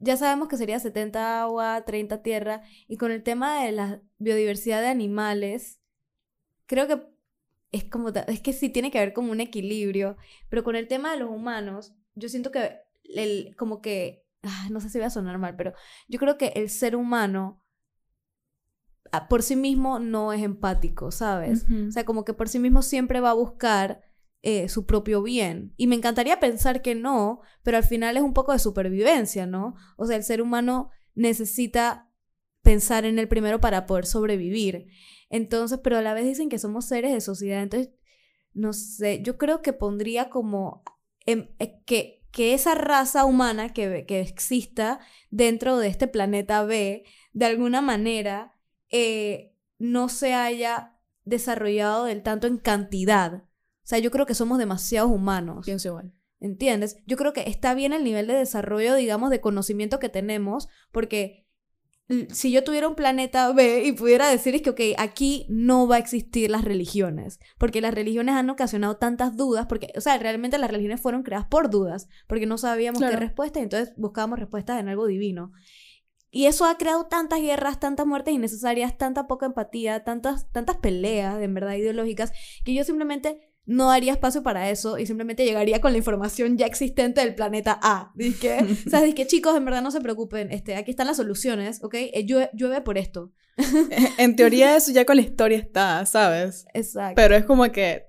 ya 0.00 0.16
sabemos 0.16 0.48
que 0.48 0.56
sería 0.56 0.78
70 0.80 1.42
agua, 1.42 1.84
30 1.84 2.22
tierra, 2.22 2.62
y 2.86 2.96
con 2.96 3.10
el 3.10 3.22
tema 3.22 3.64
de 3.64 3.72
la 3.72 4.02
biodiversidad 4.18 4.80
de 4.82 4.88
animales, 4.88 5.80
creo 6.66 6.86
que 6.88 7.02
es 7.72 7.84
como, 7.84 8.08
es 8.08 8.40
que 8.40 8.52
sí 8.52 8.70
tiene 8.70 8.90
que 8.90 8.98
haber 8.98 9.12
como 9.12 9.32
un 9.32 9.40
equilibrio, 9.40 10.16
pero 10.48 10.64
con 10.64 10.76
el 10.76 10.88
tema 10.88 11.12
de 11.12 11.18
los 11.18 11.30
humanos, 11.30 11.94
yo 12.14 12.28
siento 12.28 12.50
que 12.50 12.78
el, 13.04 13.54
como 13.56 13.80
que, 13.80 14.24
ah, 14.42 14.68
no 14.70 14.80
sé 14.80 14.90
si 14.90 14.98
voy 14.98 15.06
a 15.06 15.10
sonar 15.10 15.38
mal, 15.38 15.56
pero 15.56 15.72
yo 16.08 16.18
creo 16.18 16.38
que 16.38 16.52
el 16.56 16.70
ser 16.70 16.96
humano 16.96 17.62
ah, 19.12 19.28
por 19.28 19.42
sí 19.42 19.56
mismo 19.56 19.98
no 19.98 20.32
es 20.32 20.42
empático, 20.42 21.10
¿sabes? 21.10 21.66
O 21.88 21.92
sea, 21.92 22.04
como 22.04 22.24
que 22.24 22.34
por 22.34 22.48
sí 22.48 22.58
mismo 22.58 22.82
siempre 22.82 23.20
va 23.20 23.30
a 23.30 23.34
buscar 23.34 24.02
eh, 24.42 24.68
su 24.68 24.86
propio 24.86 25.22
bien. 25.22 25.74
Y 25.76 25.88
me 25.88 25.96
encantaría 25.96 26.40
pensar 26.40 26.80
que 26.80 26.94
no, 26.94 27.40
pero 27.62 27.76
al 27.76 27.84
final 27.84 28.16
es 28.16 28.22
un 28.22 28.34
poco 28.34 28.52
de 28.52 28.58
supervivencia, 28.58 29.46
¿no? 29.46 29.74
O 29.96 30.06
sea, 30.06 30.16
el 30.16 30.24
ser 30.24 30.40
humano 30.40 30.90
necesita 31.14 32.07
pensar 32.68 33.06
en 33.06 33.18
el 33.18 33.28
primero 33.28 33.62
para 33.62 33.86
poder 33.86 34.04
sobrevivir. 34.04 34.88
Entonces, 35.30 35.80
pero 35.82 35.96
a 35.96 36.02
la 36.02 36.12
vez 36.12 36.26
dicen 36.26 36.50
que 36.50 36.58
somos 36.58 36.84
seres 36.84 37.14
de 37.14 37.22
sociedad. 37.22 37.62
Entonces, 37.62 37.94
no 38.52 38.74
sé, 38.74 39.22
yo 39.22 39.38
creo 39.38 39.62
que 39.62 39.72
pondría 39.72 40.28
como 40.28 40.82
eh, 41.24 41.48
que, 41.86 42.26
que 42.30 42.52
esa 42.52 42.74
raza 42.74 43.24
humana 43.24 43.72
que, 43.72 44.04
que 44.06 44.20
exista 44.20 45.00
dentro 45.30 45.78
de 45.78 45.88
este 45.88 46.08
planeta 46.08 46.62
B, 46.62 47.04
de 47.32 47.46
alguna 47.46 47.80
manera, 47.80 48.52
eh, 48.90 49.56
no 49.78 50.10
se 50.10 50.34
haya 50.34 50.98
desarrollado 51.24 52.04
del 52.04 52.22
tanto 52.22 52.46
en 52.46 52.58
cantidad. 52.58 53.44
O 53.44 53.86
sea, 53.88 53.98
yo 53.98 54.10
creo 54.10 54.26
que 54.26 54.34
somos 54.34 54.58
demasiados 54.58 55.10
humanos. 55.10 55.64
Pienso 55.64 55.88
igual. 55.88 56.12
¿Entiendes? 56.38 56.98
Yo 57.06 57.16
creo 57.16 57.32
que 57.32 57.48
está 57.48 57.72
bien 57.72 57.94
el 57.94 58.04
nivel 58.04 58.26
de 58.26 58.34
desarrollo, 58.34 58.94
digamos, 58.94 59.30
de 59.30 59.40
conocimiento 59.40 59.98
que 59.98 60.10
tenemos, 60.10 60.68
porque 60.92 61.47
si 62.30 62.50
yo 62.50 62.64
tuviera 62.64 62.88
un 62.88 62.94
planeta 62.94 63.52
B 63.52 63.84
y 63.84 63.92
pudiera 63.92 64.28
decir 64.28 64.54
es 64.54 64.62
que, 64.62 64.70
ok, 64.70 64.80
aquí 64.96 65.44
no 65.50 65.86
va 65.86 65.96
a 65.96 65.98
existir 65.98 66.50
las 66.50 66.64
religiones, 66.64 67.38
porque 67.58 67.80
las 67.80 67.92
religiones 67.92 68.34
han 68.34 68.48
ocasionado 68.48 68.96
tantas 68.96 69.36
dudas, 69.36 69.66
porque, 69.66 69.92
o 69.96 70.00
sea, 70.00 70.16
realmente 70.16 70.58
las 70.58 70.70
religiones 70.70 71.00
fueron 71.00 71.22
creadas 71.22 71.46
por 71.48 71.68
dudas, 71.68 72.08
porque 72.26 72.46
no 72.46 72.56
sabíamos 72.56 73.00
qué 73.00 73.16
respuesta 73.16 73.60
y 73.60 73.64
entonces 73.64 73.94
buscábamos 73.96 74.38
respuestas 74.38 74.80
en 74.80 74.88
algo 74.88 75.06
divino. 75.06 75.52
Y 76.30 76.46
eso 76.46 76.66
ha 76.66 76.76
creado 76.76 77.06
tantas 77.06 77.40
guerras, 77.40 77.80
tantas 77.80 78.06
muertes 78.06 78.34
innecesarias, 78.34 78.98
tanta 78.98 79.26
poca 79.26 79.46
empatía, 79.46 80.04
tantas, 80.04 80.50
tantas 80.52 80.76
peleas, 80.76 81.40
en 81.42 81.54
verdad, 81.54 81.74
ideológicas, 81.74 82.32
que 82.64 82.74
yo 82.74 82.84
simplemente 82.84 83.50
no 83.68 83.88
daría 83.88 84.12
espacio 84.12 84.42
para 84.42 84.70
eso 84.70 84.98
y 84.98 85.04
simplemente 85.04 85.44
llegaría 85.44 85.82
con 85.82 85.92
la 85.92 85.98
información 85.98 86.56
ya 86.56 86.64
existente 86.64 87.20
del 87.20 87.34
planeta 87.34 87.78
A. 87.82 88.12
Dice, 88.14 88.58
o 88.86 88.90
sea, 88.90 89.14
que 89.14 89.26
chicos, 89.26 89.54
en 89.56 89.64
verdad 89.66 89.82
no 89.82 89.90
se 89.90 90.00
preocupen, 90.00 90.50
este, 90.50 90.74
aquí 90.74 90.90
están 90.90 91.06
las 91.06 91.18
soluciones, 91.18 91.84
¿ok? 91.84 91.94
Eh, 91.94 92.24
llueve, 92.26 92.80
por 92.80 92.96
esto. 92.96 93.30
en 94.18 94.36
teoría 94.36 94.74
eso 94.74 94.90
ya 94.90 95.04
con 95.04 95.16
la 95.16 95.22
historia 95.22 95.58
está, 95.58 96.06
¿sabes? 96.06 96.64
Exacto. 96.72 97.14
Pero 97.16 97.36
es 97.36 97.44
como 97.44 97.70
que 97.70 98.06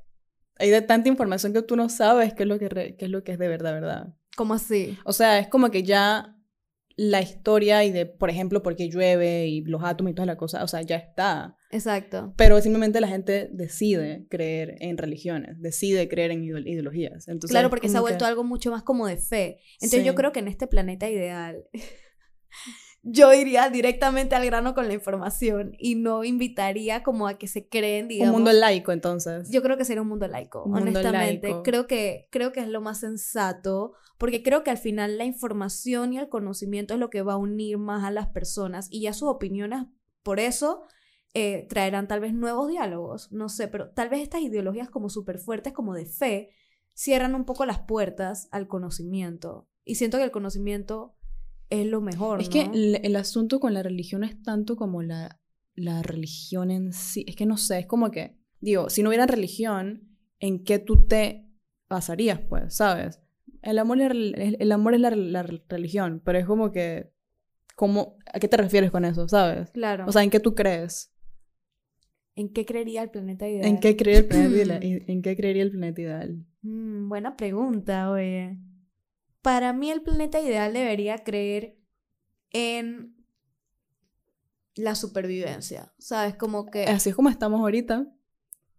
hay 0.56 0.70
de 0.70 0.82
tanta 0.82 1.10
información 1.10 1.52
que 1.52 1.62
tú 1.62 1.76
no 1.76 1.90
sabes 1.90 2.34
qué 2.34 2.44
es 2.44 2.50
lo 2.50 2.58
que, 2.58 2.96
qué 2.98 3.06
es, 3.06 3.10
lo 3.12 3.24
que 3.24 3.34
es 3.34 3.40
de 3.40 3.48
verdad, 3.50 3.74
¿verdad? 3.74 4.14
¿Cómo 4.38 4.54
así? 4.54 4.98
O 5.04 5.12
sea, 5.12 5.40
es 5.40 5.50
como 5.50 5.72
que 5.72 5.84
ya 5.84 6.38
la 7.00 7.22
historia 7.22 7.86
y 7.86 7.92
de, 7.92 8.06
por 8.06 8.30
ejemplo, 8.30 8.62
por 8.62 8.76
qué 8.76 8.90
llueve 8.90 9.48
y 9.48 9.62
los 9.62 9.82
átomos 9.86 10.12
y 10.12 10.16
toda 10.16 10.26
la 10.26 10.36
cosa, 10.36 10.66
o 10.66 10.68
sea, 10.68 10.82
ya 10.82 10.98
está. 10.98 11.56
Exacto. 11.72 12.34
Pero 12.36 12.60
simplemente 12.60 13.00
la 13.00 13.08
gente 13.08 13.48
decide 13.54 14.28
creer 14.30 14.76
en 14.80 14.98
religiones, 14.98 15.62
decide 15.62 16.10
creer 16.10 16.32
en 16.32 16.44
ideologías. 16.44 17.30
Entonces, 17.30 17.52
claro, 17.52 17.70
porque 17.70 17.88
se 17.88 17.96
ha 17.96 18.02
vuelto 18.02 18.26
algo 18.26 18.44
mucho 18.44 18.70
más 18.70 18.84
como 18.84 19.08
de 19.08 19.16
fe. 19.16 19.60
Entonces 19.76 20.04
yo 20.04 20.14
creo 20.14 20.34
que 20.34 20.42
en 20.42 20.50
este 20.50 20.68
planeta 20.68 21.10
ideal 21.10 21.64
yo 23.02 23.34
iría 23.34 23.70
directamente 23.70 24.36
al 24.36 24.46
grano 24.46 24.74
con 24.74 24.88
la 24.88 24.94
información 24.94 25.74
y 25.80 25.96
no 25.96 26.24
invitaría 26.24 27.02
como 27.02 27.28
a 27.28 27.38
que 27.38 27.48
se 27.48 27.68
creen, 27.68 28.08
digamos. 28.08 28.36
Un 28.36 28.44
mundo 28.44 28.52
laico, 28.52 28.92
entonces. 28.92 29.50
Yo 29.50 29.62
creo 29.62 29.78
que 29.78 29.86
sería 29.86 30.02
un 30.02 30.10
mundo 30.10 30.28
laico, 30.28 30.64
honestamente. 30.64 31.54
Creo 31.64 31.88
que, 31.88 32.28
creo 32.30 32.52
que 32.52 32.60
es 32.60 32.68
lo 32.68 32.82
más 32.82 33.00
sensato, 33.00 33.94
porque 34.18 34.44
creo 34.44 34.64
que 34.64 34.72
al 34.72 34.78
final 34.78 35.18
la 35.18 35.24
información 35.24 36.14
y 36.14 36.20
el 36.20 36.30
conocimiento 36.30 36.94
es 36.94 37.00
lo 37.00 37.10
que 37.10 37.22
va 37.22 37.34
a 37.34 37.38
unir 37.38 37.78
más 37.78 38.04
a 38.04 38.12
las 38.12 38.28
personas 38.28 38.88
y 38.92 39.02
ya 39.02 39.14
sus 39.14 39.30
opiniones, 39.30 39.86
por 40.22 40.40
eso, 40.40 40.84
eh, 41.34 41.68
traerán 41.70 42.08
tal 42.08 42.20
vez 42.20 42.34
nuevos 42.34 42.68
diálogos, 42.68 43.32
no 43.32 43.48
sé, 43.50 43.68
pero 43.70 43.92
tal 43.92 44.10
vez 44.10 44.22
estas 44.22 44.42
ideologías 44.42 44.90
como 44.90 45.10
súper 45.10 45.40
fuertes, 45.40 45.74
como 45.74 45.94
de 45.94 46.06
fe, 46.06 46.50
cierran 46.94 47.34
un 47.34 47.46
poco 47.46 47.66
las 47.66 47.80
puertas 47.80 48.50
al 48.52 48.68
conocimiento. 48.68 49.70
Y 49.86 49.96
siento 49.96 50.18
que 50.18 50.26
el 50.26 50.32
conocimiento 50.32 51.16
es 51.70 51.86
lo 51.86 52.02
mejor. 52.02 52.42
Es 52.42 52.50
que 52.50 52.70
el, 52.74 53.16
asunto 53.16 53.60
con 53.60 53.74
la 53.74 53.84
religión 53.84 54.24
es 54.24 54.42
tanto 54.42 54.76
como 54.76 55.02
la, 55.02 55.40
la 55.76 56.02
religión 56.02 56.72
en 56.72 56.94
sí. 56.94 57.26
Es 57.28 57.36
que 57.36 57.46
no 57.46 57.58
sé, 57.58 57.80
es 57.80 57.86
como 57.86 58.12
que, 58.12 58.38
digo, 58.60 58.90
si 58.90 59.04
no 59.04 59.10
hubiera 59.10 59.28
religión, 59.28 60.18
¿en 60.40 60.64
qué 60.64 60.80
tú 60.80 61.06
te 61.08 61.48
pasarías, 61.88 62.40
pues, 62.40 62.76
sabes? 62.76 63.22
El 63.62 63.78
amor, 63.78 64.02
el, 64.02 64.72
amor 64.72 64.94
es 64.94 65.02
la, 65.02 65.12
la, 65.12 65.44
religión, 65.44 66.22
pero 66.24 66.40
es 66.40 66.46
como 66.46 66.72
que, 66.72 67.12
¿cómo, 67.76 68.18
¿a 68.34 68.40
qué 68.40 68.48
te 68.48 68.58
refieres 68.58 68.90
con 68.90 69.06
eso, 69.06 69.28
sabes? 69.28 69.72
Claro. 69.72 70.06
O 70.08 70.12
sea, 70.12 70.24
¿en 70.24 70.30
qué 70.30 70.40
tú 70.40 70.56
crees? 70.56 71.14
¿En 72.36 72.54
qué 72.54 72.66
creería 72.66 73.04
el 73.04 73.10
planeta 73.10 73.50
ideal? 73.50 73.66
¿En 73.66 73.80
qué 73.80 73.98
creería 73.98 74.22
el 74.22 74.28
planeta 74.28 74.56
ideal? 74.82 75.04
¿En 75.08 75.22
qué 75.22 75.36
creería 75.36 75.64
el 75.64 75.72
planeta 75.72 76.02
ideal? 76.02 76.46
Mm, 76.62 77.10
buena 77.10 77.36
pregunta, 77.36 78.10
oye. 78.12 78.58
Para 79.42 79.74
mí 79.74 79.92
el 79.92 80.02
planeta 80.02 80.40
ideal 80.40 80.74
debería 80.74 81.24
creer 81.24 81.78
en 82.52 83.16
la 84.76 84.96
supervivencia, 84.96 85.94
¿sabes? 85.98 86.36
Como 86.36 86.66
que... 86.66 86.84
Así 86.84 87.10
es 87.10 87.16
como 87.16 87.30
estamos 87.30 87.60
ahorita. 87.62 88.08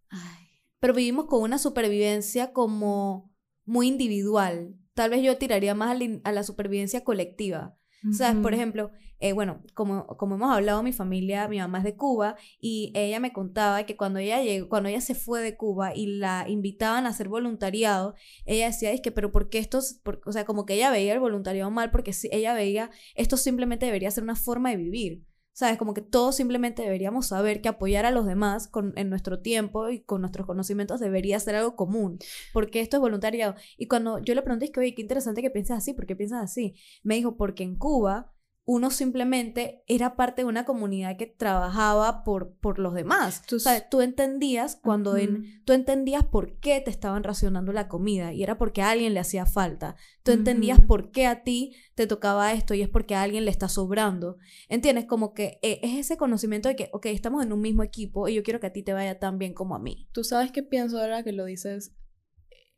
Ay, 0.08 0.46
pero 0.78 0.94
vivimos 0.94 1.26
con 1.26 1.42
una 1.42 1.58
supervivencia 1.58 2.52
como 2.52 3.32
muy 3.64 3.88
individual. 3.88 4.76
Tal 4.94 5.10
vez 5.10 5.22
yo 5.22 5.36
tiraría 5.38 5.74
más 5.74 5.98
a 6.24 6.32
la 6.32 6.42
supervivencia 6.42 7.04
colectiva. 7.04 7.78
¿Sabes? 8.12 8.40
Por 8.40 8.54
ejemplo, 8.54 8.90
eh, 9.18 9.34
bueno, 9.34 9.62
como, 9.74 10.06
como 10.06 10.36
hemos 10.36 10.50
hablado, 10.50 10.82
mi 10.82 10.92
familia, 10.92 11.46
mi 11.48 11.58
mamá 11.58 11.78
es 11.78 11.84
de 11.84 11.96
Cuba 11.96 12.36
y 12.58 12.90
ella 12.94 13.20
me 13.20 13.32
contaba 13.34 13.84
que 13.84 13.94
cuando 13.94 14.18
ella 14.18 14.42
llegó, 14.42 14.70
cuando 14.70 14.88
ella 14.88 15.02
se 15.02 15.14
fue 15.14 15.42
de 15.42 15.56
Cuba 15.56 15.94
y 15.94 16.06
la 16.06 16.46
invitaban 16.48 17.04
a 17.04 17.10
hacer 17.10 17.28
voluntariado, 17.28 18.14
ella 18.46 18.66
decía, 18.68 18.92
es 18.92 19.02
que, 19.02 19.12
pero 19.12 19.30
¿por 19.30 19.50
qué 19.50 19.58
esto? 19.58 19.80
o 20.24 20.32
sea, 20.32 20.46
como 20.46 20.64
que 20.64 20.74
ella 20.74 20.90
veía 20.90 21.12
el 21.12 21.20
voluntariado 21.20 21.70
mal 21.70 21.90
porque 21.90 22.12
ella 22.32 22.54
veía, 22.54 22.90
esto 23.14 23.36
simplemente 23.36 23.84
debería 23.84 24.10
ser 24.10 24.24
una 24.24 24.36
forma 24.36 24.70
de 24.70 24.76
vivir. 24.76 25.22
¿Sabes? 25.52 25.78
Como 25.78 25.94
que 25.94 26.00
todos 26.00 26.36
simplemente 26.36 26.82
deberíamos 26.82 27.28
saber 27.28 27.60
que 27.60 27.68
apoyar 27.68 28.06
a 28.06 28.10
los 28.10 28.24
demás 28.24 28.68
con, 28.68 28.92
en 28.96 29.10
nuestro 29.10 29.40
tiempo 29.40 29.90
y 29.90 30.00
con 30.00 30.22
nuestros 30.22 30.46
conocimientos 30.46 31.00
debería 31.00 31.38
ser 31.40 31.56
algo 31.56 31.76
común, 31.76 32.18
porque 32.52 32.80
esto 32.80 32.96
es 32.96 33.00
voluntariado. 33.00 33.54
Y 33.76 33.86
cuando 33.86 34.20
yo 34.20 34.34
le 34.34 34.42
pregunté, 34.42 34.66
es 34.66 34.70
que, 34.70 34.80
oye, 34.80 34.94
qué 34.94 35.02
interesante 35.02 35.42
que 35.42 35.50
pienses 35.50 35.76
así, 35.76 35.92
¿por 35.92 36.06
qué 36.06 36.16
piensas 36.16 36.42
así? 36.42 36.74
Me 37.02 37.16
dijo, 37.16 37.36
porque 37.36 37.62
en 37.64 37.76
Cuba 37.76 38.32
uno 38.72 38.92
simplemente 38.92 39.82
era 39.88 40.14
parte 40.14 40.42
de 40.42 40.46
una 40.46 40.64
comunidad 40.64 41.16
que 41.16 41.26
trabajaba 41.26 42.22
por, 42.22 42.54
por 42.58 42.78
los 42.78 42.94
demás. 42.94 43.42
Tú, 43.44 43.58
sabes, 43.58 43.90
tú 43.90 44.00
entendías 44.00 44.76
cuando 44.76 45.16
en, 45.16 45.60
tú 45.64 45.72
entendías 45.72 46.24
por 46.24 46.60
qué 46.60 46.80
te 46.80 46.88
estaban 46.88 47.24
racionando 47.24 47.72
la 47.72 47.88
comida 47.88 48.32
y 48.32 48.44
era 48.44 48.58
porque 48.58 48.80
a 48.80 48.90
alguien 48.90 49.12
le 49.12 49.18
hacía 49.18 49.44
falta. 49.44 49.96
Tú 50.22 50.30
entendías 50.30 50.78
por 50.78 51.10
qué 51.10 51.26
a 51.26 51.42
ti 51.42 51.74
te 51.96 52.06
tocaba 52.06 52.52
esto 52.52 52.72
y 52.74 52.82
es 52.82 52.88
porque 52.88 53.16
a 53.16 53.22
alguien 53.22 53.44
le 53.44 53.50
está 53.50 53.68
sobrando. 53.68 54.36
¿Entiendes? 54.68 55.06
Como 55.06 55.34
que 55.34 55.58
eh, 55.62 55.80
es 55.82 55.98
ese 55.98 56.16
conocimiento 56.16 56.68
de 56.68 56.76
que, 56.76 56.90
ok, 56.92 57.06
estamos 57.06 57.42
en 57.44 57.52
un 57.52 57.60
mismo 57.60 57.82
equipo 57.82 58.28
y 58.28 58.34
yo 58.34 58.44
quiero 58.44 58.60
que 58.60 58.68
a 58.68 58.72
ti 58.72 58.84
te 58.84 58.92
vaya 58.92 59.18
tan 59.18 59.36
bien 59.36 59.52
como 59.52 59.74
a 59.74 59.80
mí. 59.80 60.08
Tú 60.12 60.22
sabes 60.22 60.52
qué 60.52 60.62
pienso 60.62 61.00
ahora 61.00 61.24
que 61.24 61.32
lo 61.32 61.44
dices. 61.44 61.96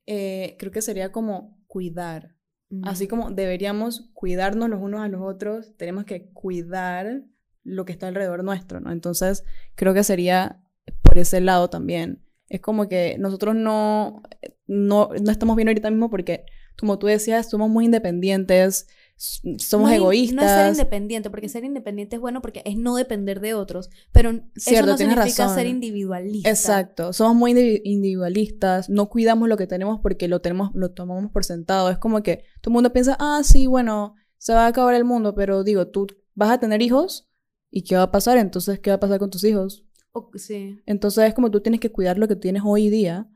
Eh, 0.06 0.56
creo 0.58 0.72
que 0.72 0.80
sería 0.80 1.12
como 1.12 1.62
cuidar 1.66 2.34
Así 2.84 3.06
como 3.06 3.30
deberíamos 3.30 4.08
cuidarnos 4.14 4.70
los 4.70 4.80
unos 4.80 5.02
a 5.02 5.08
los 5.08 5.20
otros, 5.20 5.76
tenemos 5.76 6.04
que 6.04 6.30
cuidar 6.30 7.22
lo 7.64 7.84
que 7.84 7.92
está 7.92 8.08
alrededor 8.08 8.44
nuestro, 8.44 8.80
¿no? 8.80 8.90
Entonces, 8.92 9.44
creo 9.74 9.92
que 9.94 10.04
sería 10.04 10.62
por 11.02 11.18
ese 11.18 11.40
lado 11.40 11.68
también. 11.68 12.22
Es 12.48 12.60
como 12.60 12.88
que 12.88 13.16
nosotros 13.18 13.54
no, 13.54 14.22
no, 14.66 15.10
no 15.22 15.30
estamos 15.30 15.56
bien 15.56 15.68
ahorita 15.68 15.90
mismo 15.90 16.10
porque, 16.10 16.44
como 16.78 16.98
tú 16.98 17.06
decías, 17.06 17.50
somos 17.50 17.68
muy 17.68 17.84
independientes, 17.84 18.88
somos 19.58 19.92
egoístas. 19.92 20.34
No 20.34 20.42
es 20.42 20.50
ser 20.50 20.68
independiente, 20.68 21.30
porque 21.30 21.48
ser 21.48 21.64
independiente 21.64 22.16
es 22.16 22.20
bueno 22.20 22.42
porque 22.42 22.62
es 22.64 22.76
no 22.76 22.96
depender 22.96 23.40
de 23.40 23.54
otros, 23.54 23.88
pero 24.10 24.30
eso 24.30 24.86
no 24.86 24.96
significa 24.96 25.48
ser 25.48 25.66
individualista. 25.66 26.50
Exacto, 26.50 27.12
somos 27.12 27.36
muy 27.36 27.80
individualistas, 27.84 28.90
no 28.90 29.08
cuidamos 29.08 29.48
lo 29.48 29.56
que 29.56 29.68
tenemos 29.68 30.00
porque 30.00 30.26
lo 30.26 30.40
tenemos, 30.40 30.70
lo 30.74 30.90
tomamos 30.90 31.30
por 31.30 31.44
sentado. 31.44 31.88
Es 31.90 31.98
como 31.98 32.22
que 32.24 32.38
todo 32.60 32.70
el 32.70 32.72
mundo 32.72 32.92
piensa, 32.92 33.16
ah, 33.20 33.42
sí, 33.44 33.68
bueno, 33.68 34.16
se 34.38 34.54
va 34.54 34.64
a 34.64 34.68
acabar 34.68 34.94
el 34.96 35.04
mundo, 35.04 35.36
pero 35.36 35.62
digo, 35.62 35.86
tú 35.86 36.08
vas 36.34 36.50
a 36.50 36.58
tener 36.58 36.82
hijos 36.82 37.30
y 37.70 37.82
¿qué 37.82 37.94
va 37.94 38.02
a 38.02 38.10
pasar? 38.10 38.38
Entonces, 38.38 38.80
¿qué 38.80 38.90
va 38.90 38.96
a 38.96 39.00
pasar 39.00 39.20
con 39.20 39.30
tus 39.30 39.44
hijos? 39.44 39.84
sí. 40.34 40.80
Entonces 40.84 41.24
es 41.28 41.34
como 41.34 41.50
tú 41.50 41.60
tienes 41.60 41.80
que 41.80 41.92
cuidar 41.92 42.18
lo 42.18 42.28
que 42.28 42.36
tienes 42.36 42.62
hoy 42.66 42.90
día 42.90 43.30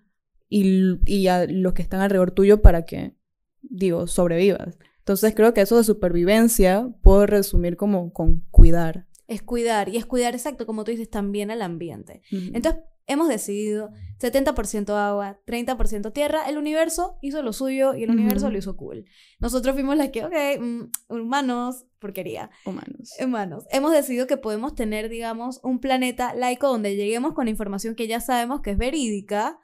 y, 0.48 0.98
y 1.06 1.28
a 1.28 1.46
los 1.46 1.72
que 1.74 1.82
están 1.82 2.00
alrededor 2.00 2.32
tuyo 2.32 2.60
para 2.60 2.84
que, 2.84 3.14
digo, 3.62 4.08
sobrevivas. 4.08 4.76
Entonces 5.06 5.36
creo 5.36 5.54
que 5.54 5.60
eso 5.60 5.76
de 5.76 5.84
supervivencia 5.84 6.88
puedo 7.00 7.26
resumir 7.26 7.76
como 7.76 8.12
con 8.12 8.40
cuidar. 8.50 9.06
Es 9.28 9.40
cuidar, 9.40 9.88
y 9.88 9.98
es 9.98 10.04
cuidar 10.04 10.34
exacto, 10.34 10.66
como 10.66 10.82
tú 10.82 10.90
dices, 10.90 11.08
también 11.08 11.52
al 11.52 11.62
ambiente. 11.62 12.22
Entonces 12.32 12.82
hemos 13.06 13.28
decidido 13.28 13.92
70% 14.18 14.90
agua, 14.96 15.38
30% 15.46 16.12
tierra, 16.12 16.48
el 16.48 16.58
universo 16.58 17.18
hizo 17.22 17.40
lo 17.42 17.52
suyo 17.52 17.94
y 17.94 18.02
el 18.02 18.10
universo 18.10 18.50
lo 18.50 18.58
hizo 18.58 18.76
cool. 18.76 19.04
Nosotros 19.38 19.74
fuimos 19.74 19.96
las 19.96 20.08
que, 20.08 20.24
ok, 20.24 20.34
mm, 20.60 20.82
humanos, 21.08 21.84
porquería. 22.00 22.50
Humanos. 22.64 23.12
Humanos. 23.24 23.64
Hemos 23.70 23.92
decidido 23.92 24.26
que 24.26 24.38
podemos 24.38 24.74
tener, 24.74 25.08
digamos, 25.08 25.60
un 25.62 25.78
planeta 25.78 26.34
laico 26.34 26.66
donde 26.66 26.96
lleguemos 26.96 27.32
con 27.32 27.46
información 27.46 27.94
que 27.94 28.08
ya 28.08 28.18
sabemos 28.18 28.60
que 28.60 28.72
es 28.72 28.76
verídica, 28.76 29.60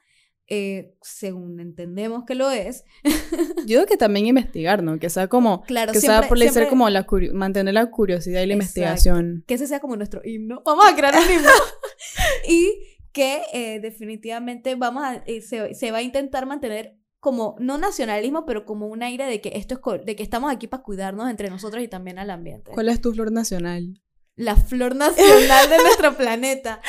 eh, 0.49 0.95
según 1.01 1.61
entendemos 1.61 2.25
que 2.27 2.35
lo 2.35 2.51
es. 2.51 2.85
Yo 3.67 3.79
creo 3.79 3.87
que 3.87 3.97
también 3.97 4.27
investigar, 4.27 4.83
¿no? 4.83 4.99
Que 4.99 5.11
sea 5.11 5.29
como, 5.29 5.63
claro, 5.63 5.93
que 5.93 6.01
sea 6.01 6.29
por 6.29 6.39
ser 6.39 6.69
como 6.69 6.89
la 6.91 7.07
mantener 7.33 7.75
la 7.75 7.91
curiosidad 7.91 8.43
y 8.43 8.47
la 8.47 8.55
investigación. 8.55 9.45
Que 9.47 9.55
ese 9.55 9.67
sea 9.67 9.81
como 9.81 9.97
nuestro 9.97 10.21
himno. 10.25 10.63
Vamos 10.65 10.85
a 10.87 10.95
crear 10.95 11.15
un 11.15 11.31
himno. 11.31 11.51
y 12.49 12.99
que 13.13 13.43
eh, 13.53 13.81
definitivamente 13.81 14.75
vamos 14.75 15.05
a, 15.05 15.23
eh, 15.27 15.43
se, 15.43 15.75
se, 15.75 15.91
va 15.91 15.99
a 15.99 16.03
intentar 16.03 16.47
mantener 16.47 16.97
como, 17.21 17.55
no 17.61 17.79
nacionalismo, 17.79 18.45
pero 18.47 18.65
como 18.65 18.89
un 18.89 19.03
aire 19.03 19.27
de 19.27 19.41
que 19.41 19.53
esto 19.55 19.81
es, 19.95 20.05
de 20.05 20.17
que 20.17 20.23
estamos 20.23 20.51
aquí 20.51 20.67
para 20.67 20.83
cuidarnos 20.83 21.31
entre 21.31 21.51
nosotros 21.51 21.83
y 21.83 21.89
también 21.89 22.19
al 22.19 22.31
ambiente. 22.31 22.73
¿Cuál 22.73 22.89
es 22.89 23.01
tu 23.01 23.13
flor 23.13 23.31
nacional? 23.31 24.03
La 24.35 24.57
flor 24.57 24.97
nacional 24.97 25.71
de 25.71 25.77
nuestro 25.79 26.17
planeta. 26.17 26.81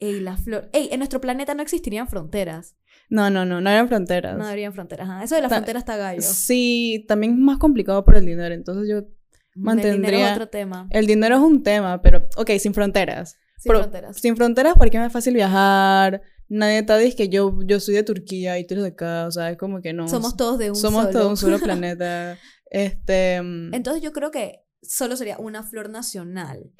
Ey, 0.00 0.20
la 0.20 0.36
flor. 0.36 0.68
Ey, 0.72 0.88
en 0.92 0.98
nuestro 0.98 1.20
planeta 1.20 1.54
no 1.54 1.62
existirían 1.62 2.08
fronteras. 2.08 2.74
No, 3.10 3.28
no, 3.30 3.44
no, 3.44 3.60
no 3.60 3.70
eran 3.70 3.86
fronteras. 3.88 4.36
No 4.38 4.46
habrían 4.46 4.72
fronteras. 4.72 5.08
Ajá. 5.08 5.22
Eso 5.24 5.34
de 5.34 5.42
la 5.42 5.48
Ta- 5.48 5.56
frontera 5.56 5.78
está 5.78 5.96
gallo. 5.96 6.22
Sí, 6.22 7.04
también 7.08 7.32
es 7.34 7.38
más 7.38 7.58
complicado 7.58 8.04
por 8.04 8.16
el 8.16 8.24
dinero, 8.26 8.54
entonces 8.54 8.88
yo... 8.88 8.98
El 8.98 9.04
dinero 9.54 9.64
mantendría- 9.64 10.26
es 10.28 10.32
otro 10.32 10.48
tema. 10.48 10.86
El 10.90 11.06
dinero 11.06 11.36
es 11.36 11.42
un 11.42 11.62
tema, 11.62 12.00
pero, 12.02 12.26
ok, 12.36 12.50
sin 12.58 12.72
fronteras. 12.72 13.36
Sin 13.58 13.70
Pero- 13.70 13.80
fronteras. 13.80 14.16
Sin 14.16 14.36
fronteras 14.36 14.74
porque 14.78 14.96
es 14.96 15.02
más 15.02 15.12
fácil 15.12 15.34
viajar, 15.34 16.22
nadie 16.48 16.78
está 16.78 16.96
dice 16.96 17.16
que 17.16 17.28
yo, 17.28 17.58
yo 17.66 17.78
soy 17.80 17.94
de 17.96 18.02
Turquía 18.04 18.58
y 18.58 18.66
tú 18.66 18.74
eres 18.74 18.84
de 18.84 18.90
acá, 18.90 19.26
o 19.26 19.30
sea, 19.32 19.50
es 19.50 19.58
como 19.58 19.82
que 19.82 19.92
no. 19.92 20.08
Somos 20.08 20.36
todos 20.36 20.58
de 20.58 20.70
un 20.70 20.76
somos 20.76 21.02
solo. 21.06 21.18
todo 21.18 21.28
un 21.30 21.36
solo 21.36 21.58
planeta. 21.58 22.38
Este... 22.70 23.42
mm, 23.42 23.74
Entonces 23.74 24.00
yo 24.02 24.12
creo 24.12 24.30
que 24.30 24.60
solo 24.80 25.16
sería 25.16 25.36
una 25.38 25.64
flor 25.64 25.90
nacional. 25.90 26.70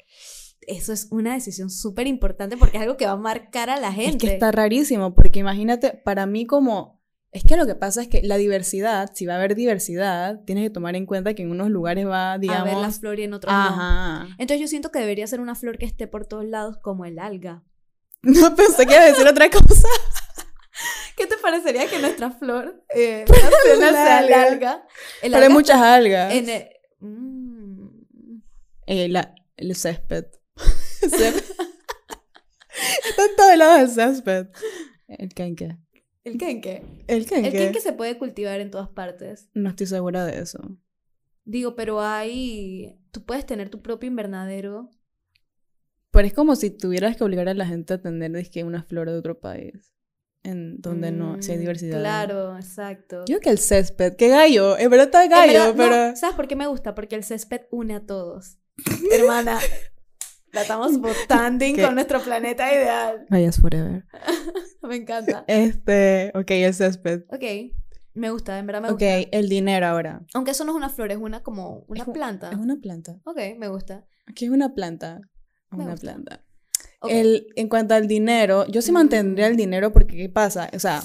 Eso 0.67 0.93
es 0.93 1.07
una 1.11 1.33
decisión 1.33 1.69
súper 1.69 2.05
importante 2.07 2.55
porque 2.57 2.77
es 2.77 2.83
algo 2.83 2.95
que 2.97 3.05
va 3.07 3.13
a 3.13 3.17
marcar 3.17 3.69
a 3.69 3.79
la 3.79 3.91
gente. 3.91 4.11
Es 4.11 4.17
que 4.17 4.33
está 4.35 4.51
rarísimo, 4.51 5.13
porque 5.15 5.39
imagínate, 5.39 5.91
para 6.03 6.25
mí 6.25 6.45
como... 6.45 7.01
Es 7.31 7.43
que 7.45 7.55
lo 7.55 7.65
que 7.65 7.75
pasa 7.75 8.01
es 8.01 8.09
que 8.09 8.21
la 8.23 8.35
diversidad, 8.37 9.09
si 9.15 9.25
va 9.25 9.33
a 9.35 9.37
haber 9.37 9.55
diversidad, 9.55 10.41
tienes 10.45 10.65
que 10.65 10.69
tomar 10.69 10.95
en 10.97 11.05
cuenta 11.05 11.33
que 11.33 11.43
en 11.43 11.49
unos 11.51 11.69
lugares 11.69 12.05
va, 12.05 12.33
a 12.33 12.37
ver 12.37 12.47
la 12.49 12.63
digamos... 12.65 12.99
flor 12.99 13.19
y 13.19 13.23
en 13.23 13.33
otros 13.33 13.53
no. 13.53 13.59
Ajá. 13.59 14.27
Entonces 14.37 14.59
yo 14.59 14.67
siento 14.67 14.91
que 14.91 14.99
debería 14.99 15.25
ser 15.27 15.39
una 15.39 15.55
flor 15.55 15.77
que 15.77 15.85
esté 15.85 16.07
por 16.07 16.25
todos 16.25 16.43
lados 16.45 16.77
como 16.81 17.05
el 17.05 17.19
alga. 17.19 17.63
No 18.23 18.53
pensé 18.55 18.85
que 18.85 18.93
iba 18.93 19.01
a 19.01 19.07
decir 19.07 19.25
otra 19.27 19.49
cosa. 19.49 19.87
¿Qué 21.17 21.25
te 21.25 21.37
parecería 21.37 21.87
que 21.89 21.99
nuestra 21.99 22.31
flor 22.31 22.83
eh, 22.93 23.25
nacional 23.29 23.93
sea 23.93 24.19
el 24.25 24.33
alga. 24.33 24.85
El 25.23 25.31
Pero 25.31 25.43
hay 25.45 25.51
muchas 25.51 25.77
algas. 25.81 26.33
en 26.33 26.49
el- 26.49 26.67
Mm. 26.99 28.41
Eh, 28.85 29.07
la- 29.09 29.33
el 29.57 29.75
césped. 29.75 30.25
Césped. 31.09 31.43
Está 33.09 33.25
en 33.25 33.35
todos 33.35 33.57
lados 33.57 33.81
el 33.81 33.89
césped. 33.89 34.47
El 35.07 35.33
kenke. 35.33 35.77
¿El 36.23 36.37
quenque? 36.37 36.83
El 37.07 37.25
kenke. 37.25 37.47
El 37.47 37.53
quenque 37.53 37.81
se 37.81 37.93
puede 37.93 38.17
cultivar 38.17 38.59
en 38.59 38.69
todas 38.71 38.89
partes. 38.89 39.49
No 39.53 39.69
estoy 39.69 39.87
segura 39.87 40.25
de 40.25 40.39
eso. 40.39 40.59
Digo, 41.45 41.75
pero 41.75 42.01
hay... 42.01 42.99
Tú 43.11 43.25
puedes 43.25 43.45
tener 43.45 43.69
tu 43.69 43.81
propio 43.81 44.07
invernadero. 44.07 44.89
Pero 46.11 46.27
es 46.27 46.33
como 46.33 46.55
si 46.55 46.69
tuvieras 46.69 47.17
que 47.17 47.23
obligar 47.23 47.49
a 47.49 47.53
la 47.53 47.65
gente 47.65 47.95
a 47.95 48.01
tener 48.01 48.31
dizque, 48.31 48.63
una 48.63 48.83
flor 48.83 49.09
de 49.09 49.17
otro 49.17 49.39
país. 49.39 49.93
En 50.43 50.81
donde 50.81 51.11
no 51.11 51.41
si 51.41 51.51
hay 51.51 51.57
Mm, 51.57 51.61
diversidad. 51.61 51.99
Claro, 51.99 52.55
exacto. 52.55 53.19
Yo 53.21 53.25
creo 53.25 53.39
que 53.41 53.49
el 53.51 53.59
césped, 53.59 54.15
qué 54.15 54.27
gallo. 54.29 54.77
En 54.77 54.89
verdad 54.89 55.05
está 55.07 55.23
En 55.23 55.29
gallo, 55.29 55.67
no, 55.67 55.75
pero. 55.75 56.15
¿Sabes 56.15 56.35
por 56.35 56.47
qué 56.47 56.55
me 56.55 56.67
gusta? 56.67 56.95
Porque 56.95 57.15
el 57.15 57.23
césped 57.23 57.61
une 57.71 57.95
a 57.95 58.05
todos. 58.05 58.57
Hermana, 59.11 59.59
la 60.53 60.61
estamos 60.61 60.97
votando 60.99 61.65
¿Qué? 61.65 61.81
con 61.81 61.95
nuestro 61.95 62.21
planeta 62.21 62.73
ideal. 62.73 63.25
Vayas 63.29 63.59
forever. 63.59 64.05
Me 64.81 64.95
encanta. 64.95 65.43
Este, 65.47 66.31
ok, 66.35 66.51
el 66.51 66.73
césped. 66.73 67.21
Ok, 67.29 67.73
me 68.13 68.29
gusta, 68.31 68.57
en 68.59 68.67
verdad 68.67 68.81
me 68.81 68.87
Ok, 68.89 68.93
gusta. 69.01 69.19
el 69.31 69.47
dinero 69.49 69.85
ahora. 69.87 70.21
Aunque 70.33 70.51
eso 70.51 70.65
no 70.65 70.71
es 70.71 70.77
una 70.77 70.89
flor, 70.89 71.11
es 71.11 71.17
una 71.17 71.41
como 71.43 71.85
una 71.87 72.01
Es 72.01 72.07
un- 72.07 72.13
planta. 72.13 72.49
Es 72.51 72.57
una 72.57 72.75
planta. 72.77 73.19
Ok, 73.23 73.37
me 73.57 73.67
gusta. 73.69 74.05
Aquí 74.27 74.45
es 74.45 74.51
una 74.51 74.73
planta. 74.73 75.21
Me 75.71 75.83
Una 75.83 75.91
gusta. 75.91 76.01
planta. 76.13 76.43
Ok. 76.99 77.11
El, 77.11 77.47
en 77.55 77.69
cuanto 77.69 77.93
al 77.95 78.07
dinero, 78.07 78.65
yo 78.67 78.81
sí 78.81 78.91
mantendría 78.91 79.47
el 79.47 79.53
Mm. 79.53 79.57
dinero 79.57 79.93
porque 79.93 80.17
¿qué 80.17 80.29
pasa? 80.29 80.69
O 80.73 80.79
sea, 80.79 81.01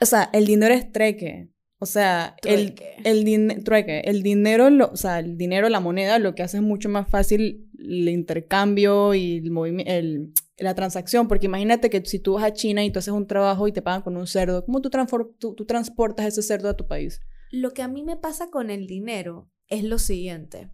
o 0.00 0.06
sea, 0.06 0.28
el 0.32 0.44
dinero 0.46 0.74
es 0.74 0.92
treque. 0.92 1.48
O 1.84 1.86
sea, 1.86 2.34
el, 2.44 2.74
Trueque. 2.74 2.96
el, 3.04 3.62
trueque. 3.62 4.00
el 4.06 4.22
dinero, 4.22 4.70
lo, 4.70 4.90
o 4.90 4.96
sea, 4.96 5.18
el 5.18 5.36
dinero, 5.36 5.68
la 5.68 5.80
moneda, 5.80 6.18
lo 6.18 6.34
que 6.34 6.42
hace 6.42 6.56
es 6.56 6.62
mucho 6.62 6.88
más 6.88 7.06
fácil 7.10 7.68
el 7.78 8.08
intercambio 8.08 9.12
y 9.12 9.36
el 9.36 9.84
el, 9.86 10.32
la 10.56 10.74
transacción. 10.74 11.28
Porque 11.28 11.44
imagínate 11.44 11.90
que 11.90 12.02
si 12.06 12.20
tú 12.20 12.32
vas 12.32 12.44
a 12.44 12.54
China 12.54 12.82
y 12.82 12.90
tú 12.90 13.00
haces 13.00 13.12
un 13.12 13.26
trabajo 13.26 13.68
y 13.68 13.72
te 13.72 13.82
pagan 13.82 14.00
con 14.00 14.16
un 14.16 14.26
cerdo, 14.26 14.64
¿cómo 14.64 14.80
tú, 14.80 14.88
tú, 15.38 15.54
tú 15.54 15.66
transportas 15.66 16.24
ese 16.24 16.40
cerdo 16.40 16.70
a 16.70 16.74
tu 16.74 16.86
país? 16.86 17.20
Lo 17.50 17.74
que 17.74 17.82
a 17.82 17.88
mí 17.88 18.02
me 18.02 18.16
pasa 18.16 18.48
con 18.48 18.70
el 18.70 18.86
dinero 18.86 19.50
es 19.68 19.84
lo 19.84 19.98
siguiente. 19.98 20.70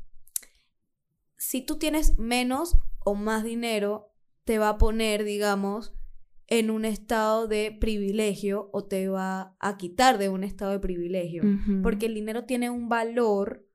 Si 1.36 1.60
tú 1.60 1.76
tienes 1.76 2.20
menos 2.20 2.78
o 3.04 3.16
más 3.16 3.42
dinero, 3.42 4.12
te 4.44 4.60
va 4.60 4.68
a 4.68 4.78
poner, 4.78 5.24
digamos, 5.24 5.92
en 6.50 6.70
un 6.70 6.84
estado 6.84 7.46
de 7.46 7.76
privilegio 7.80 8.68
o 8.72 8.84
te 8.84 9.08
va 9.08 9.56
a 9.60 9.76
quitar 9.76 10.18
de 10.18 10.28
un 10.28 10.44
estado 10.44 10.72
de 10.72 10.80
privilegio. 10.80 11.44
Porque 11.82 12.06
el 12.06 12.14
dinero 12.14 12.44
tiene 12.44 12.68
un 12.68 12.88
valor 12.88 13.66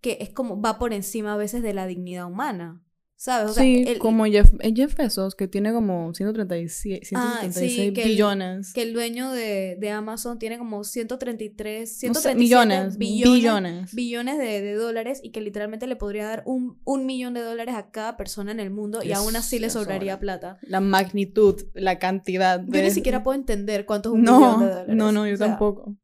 que 0.00 0.18
es 0.20 0.30
como 0.30 0.60
va 0.60 0.78
por 0.78 0.94
encima 0.94 1.34
a 1.34 1.36
veces 1.36 1.62
de 1.62 1.74
la 1.74 1.86
dignidad 1.86 2.26
humana. 2.26 2.82
¿Sabes? 3.20 3.50
O 3.50 3.54
sea, 3.54 3.64
sí, 3.64 3.82
el- 3.84 3.98
como 3.98 4.26
Jeff, 4.26 4.52
eh, 4.60 4.72
Jeff 4.76 4.94
Bezos, 4.96 5.34
que 5.34 5.48
tiene 5.48 5.72
como 5.72 6.14
136, 6.14 7.00
Ah, 7.16 7.40
sí, 7.42 7.50
176 7.50 7.92
que 7.92 8.02
el- 8.04 8.08
billones. 8.10 8.72
que 8.72 8.82
el 8.82 8.92
dueño 8.92 9.32
de, 9.32 9.76
de 9.76 9.90
Amazon 9.90 10.38
tiene 10.38 10.56
como 10.56 10.84
133, 10.84 11.80
No 11.80 11.86
sé, 11.86 11.98
137 11.98 12.38
millones, 12.38 12.96
billones, 12.96 13.34
billones. 13.34 13.94
billones 13.94 14.38
de, 14.38 14.62
de 14.62 14.74
dólares 14.74 15.18
y 15.22 15.30
que 15.32 15.40
literalmente 15.40 15.88
le 15.88 15.96
podría 15.96 16.26
dar 16.26 16.44
un, 16.46 16.78
un 16.84 17.06
millón 17.06 17.34
de 17.34 17.40
dólares 17.40 17.74
a 17.74 17.90
cada 17.90 18.16
persona 18.16 18.52
en 18.52 18.60
el 18.60 18.70
mundo 18.70 19.00
y 19.02 19.10
Es- 19.10 19.18
aún 19.18 19.34
así 19.34 19.58
le 19.58 19.68
sobraría 19.70 20.12
sobra. 20.14 20.20
plata. 20.20 20.58
La 20.62 20.78
magnitud, 20.80 21.60
la 21.74 21.98
cantidad 21.98 22.60
de... 22.60 22.78
Yo 22.78 22.84
ni 22.84 22.90
siquiera 22.92 23.24
puedo 23.24 23.36
entender 23.36 23.84
cuánto 23.84 24.10
es 24.10 24.14
un 24.14 24.22
no, 24.22 24.38
millón 24.38 24.60
de 24.60 24.66
dólares. 24.68 24.96
No, 24.96 25.10
no, 25.10 25.26
yo 25.26 25.34
O 25.34 25.36
sea, 25.36 25.46
tampoco. 25.48 25.96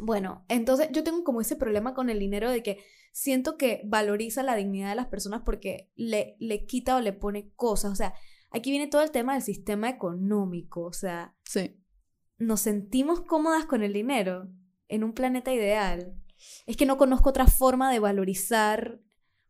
Bueno, 0.00 0.44
entonces 0.48 0.88
yo 0.92 1.02
tengo 1.04 1.24
como 1.24 1.40
ese 1.40 1.56
problema 1.56 1.94
con 1.94 2.10
el 2.10 2.18
dinero 2.18 2.50
de 2.50 2.62
que 2.62 2.78
siento 3.12 3.56
que 3.56 3.82
valoriza 3.84 4.42
la 4.42 4.54
dignidad 4.56 4.90
de 4.90 4.94
las 4.96 5.08
personas 5.08 5.42
porque 5.44 5.90
le, 5.96 6.36
le 6.38 6.66
quita 6.66 6.96
o 6.96 7.00
le 7.00 7.12
pone 7.12 7.50
cosas. 7.56 7.92
O 7.92 7.96
sea, 7.96 8.14
aquí 8.50 8.70
viene 8.70 8.86
todo 8.86 9.02
el 9.02 9.10
tema 9.10 9.34
del 9.34 9.42
sistema 9.42 9.88
económico. 9.88 10.82
O 10.82 10.92
sea, 10.92 11.34
Sí. 11.44 11.76
nos 12.38 12.60
sentimos 12.60 13.20
cómodas 13.22 13.66
con 13.66 13.82
el 13.82 13.92
dinero 13.92 14.48
en 14.88 15.04
un 15.04 15.12
planeta 15.12 15.52
ideal. 15.52 16.14
Es 16.66 16.76
que 16.76 16.86
no 16.86 16.96
conozco 16.96 17.30
otra 17.30 17.46
forma 17.48 17.90
de 17.92 17.98
valorizar, 17.98 19.00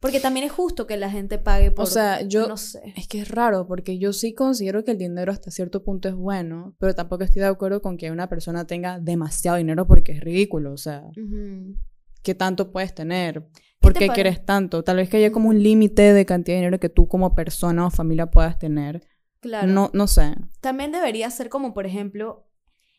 porque 0.01 0.21
también 0.21 0.47
es 0.47 0.53
justo 0.53 0.87
que 0.87 0.97
la 0.97 1.11
gente 1.11 1.39
pague 1.39 1.71
por... 1.71 1.85
O 1.85 1.87
sea, 1.87 2.23
yo... 2.23 2.47
no 2.47 2.57
sé. 2.57 2.95
Es 2.97 3.09
que 3.09 3.21
es 3.21 3.29
raro, 3.29 3.67
porque 3.67 3.99
yo 3.99 4.13
sí 4.13 4.33
considero 4.33 4.85
que 4.85 4.93
el 4.93 4.99
dinero 4.99 5.33
hasta 5.33 5.51
cierto 5.51 5.83
punto 5.83 6.09
es 6.09 6.15
bueno, 6.15 6.77
pero 6.79 6.95
tampoco 6.95 7.25
estoy 7.25 7.41
de 7.41 7.49
acuerdo 7.49 7.83
con 7.83 7.97
que 7.97 8.11
una 8.11 8.29
persona 8.29 8.67
tenga 8.67 9.01
demasiado 9.01 9.57
dinero 9.57 9.87
porque 9.87 10.13
es 10.13 10.21
ridículo. 10.21 10.73
O 10.73 10.77
sea, 10.77 11.03
Ujú. 11.17 11.77
¿qué 12.23 12.35
tanto 12.35 12.71
puedes 12.71 12.95
tener? 12.95 13.49
¿Por 13.81 13.93
qué 13.93 14.09
quieres 14.09 14.45
tanto? 14.45 14.83
Tal 14.85 14.97
vez 14.97 15.09
que 15.09 15.19
haya 15.19 15.33
como 15.33 15.49
un 15.49 15.63
límite 15.63 16.13
de 16.13 16.27
cantidad 16.27 16.57
de 16.57 16.61
dinero 16.61 16.81
que 16.81 16.89
tú 16.89 17.09
como 17.09 17.35
persona 17.35 17.87
o 17.87 17.91
familia 17.91 18.27
puedas 18.27 18.59
tener. 18.59 19.03
Claro. 19.41 19.69
No, 19.69 19.91
no 19.93 20.07
sé. 20.07 20.35
También 20.61 20.93
debería 20.93 21.31
ser 21.31 21.49
como, 21.49 21.75
por 21.75 21.87
ejemplo, 21.87 22.49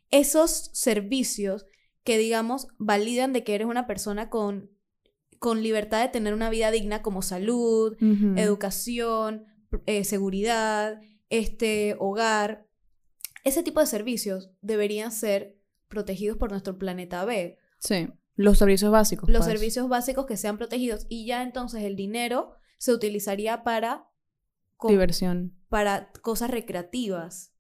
esos 0.10 0.70
servicios 0.74 1.66
que, 2.04 2.18
digamos, 2.18 2.68
validan 2.78 3.34
de 3.34 3.44
que 3.44 3.56
eres 3.56 3.68
una 3.68 3.88
persona 3.88 4.30
con, 4.30 4.72
con 5.40 5.64
libertad 5.64 6.02
de 6.02 6.10
tener 6.10 6.34
una 6.34 6.50
vida 6.50 6.70
digna 6.70 7.02
como 7.02 7.22
salud, 7.22 7.98
educación, 8.36 9.46
eh, 9.86 10.04
seguridad, 10.04 11.02
este, 11.30 11.96
hogar. 12.00 12.68
Ese 13.46 13.64
tipo 13.64 13.80
de 13.80 13.88
servicios 13.88 14.52
deberían 14.62 15.12
ser 15.12 15.58
protegidos 15.88 16.38
por 16.38 16.52
nuestro 16.52 16.78
planeta 16.78 17.24
B. 17.26 17.58
Sí. 17.80 18.10
Los 18.36 18.58
servicios 18.58 18.92
básicos. 18.92 19.30
Los 19.30 19.40
pues. 19.40 19.52
servicios 19.52 19.90
básicos 19.90 20.26
que 20.26 20.38
sean 20.38 20.58
protegidos 20.58 21.06
y 21.10 21.26
ya 21.26 21.42
entonces 21.42 21.84
el 21.84 21.96
dinero 21.96 22.54
se 22.78 22.94
utilizaría 22.94 23.64
para, 23.64 24.10
Diversión. 24.88 25.58
para 25.70 26.12
cosas 26.22 26.52
recreativas. 26.52 27.54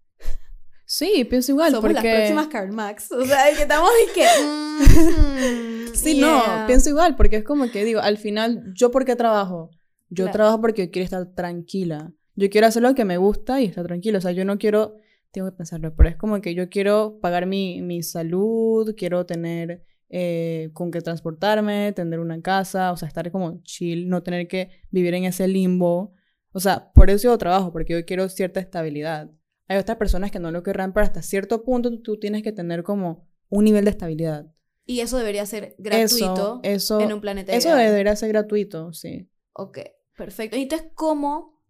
Sí, 0.91 1.23
pienso 1.30 1.52
igual. 1.52 1.69
Somos 1.69 1.82
porque... 1.91 2.08
las 2.08 2.15
próximas 2.15 2.47
Karl 2.47 2.71
Marx. 2.71 3.12
O 3.12 3.23
sea, 3.23 3.45
que 3.56 3.62
estamos 3.62 3.91
y 4.10 4.13
que... 4.15 4.25
mm, 5.91 5.93
Sí, 5.93 6.15
yeah. 6.15 6.25
no, 6.62 6.65
pienso 6.67 6.89
igual, 6.89 7.15
porque 7.15 7.36
es 7.36 7.43
como 7.43 7.69
que 7.69 7.86
digo, 7.86 7.99
al 7.99 8.17
final, 8.17 8.73
¿yo 8.73 8.89
por 8.89 9.06
qué 9.06 9.15
trabajo? 9.15 9.69
Yo 10.10 10.23
Claro. 10.25 10.32
trabajo 10.32 10.62
porque 10.62 10.88
yo 10.88 10.91
quiero 10.91 11.04
estar 11.04 11.28
tranquila. 11.36 12.12
Yo 12.34 12.49
quiero 12.49 12.65
hacer 12.65 12.82
lo 12.82 12.95
que 12.95 13.06
me 13.06 13.17
gusta 13.17 13.62
y 13.62 13.65
estar 13.65 13.86
tranquila. 13.86 14.17
O 14.17 14.21
sea, 14.21 14.32
yo 14.32 14.45
no 14.45 14.58
quiero, 14.58 14.95
tengo 15.30 15.52
que 15.52 15.58
pensarlo, 15.58 15.93
pero 15.95 16.10
es 16.10 16.15
como 16.15 16.41
que 16.41 16.56
yo 16.56 16.69
quiero 16.69 17.19
pagar 17.21 17.45
mi, 17.45 17.84
mi 17.84 18.02
salud, 18.02 18.95
quiero 18.97 19.28
tener 19.28 19.84
eh, 20.10 20.71
con 20.73 20.89
qué 20.89 21.02
transportarme, 21.02 21.93
tener 21.93 22.19
una 22.19 22.41
casa, 22.41 22.91
o 22.91 22.97
sea, 22.97 23.08
estar 23.08 23.30
como 23.32 23.62
chill, 23.62 24.10
no 24.10 24.23
tener 24.23 24.47
que 24.47 24.71
vivir 24.89 25.13
en 25.13 25.25
ese 25.25 25.47
limbo. 25.47 26.15
O 26.52 26.60
sea, 26.60 26.91
por 26.93 27.12
eso 27.12 27.28
yo 27.28 27.38
trabajo, 27.38 27.71
porque 27.71 27.93
yo 27.93 28.04
quiero 28.08 28.28
cierta 28.28 28.60
estabilidad. 28.60 29.30
Hay 29.69 29.77
otras 29.77 29.97
personas 29.97 30.32
que 30.32 30.39
no 30.39 30.51
lo 30.51 30.63
querrán, 30.63 30.93
pero 30.93 31.05
hasta 31.05 31.21
cierto 31.21 31.63
punto 31.63 32.01
tú, 32.01 32.19
tienes 32.19 32.41
que 32.41 32.51
tener 32.51 32.84
como 32.84 33.27
un 33.49 33.63
nivel 33.63 33.86
de 33.86 33.91
estabilidad. 33.91 34.51
Y 34.86 35.01
eso 35.01 35.17
debería 35.19 35.45
ser 35.45 35.75
gratuito 35.77 36.60
Eso, 36.63 36.97
eso, 36.97 37.01
en 37.01 37.13
un 37.13 37.21
planeta 37.21 37.53
eso 37.53 37.75
debería 37.75 38.15
ser 38.15 38.29
gratuito, 38.29 38.91
sí. 38.93 39.29
Ok, 39.53 39.77
perfecto. 40.17 40.58
Y 40.58 40.63
Entonces, 40.63 40.89
¿cómo 40.95 41.62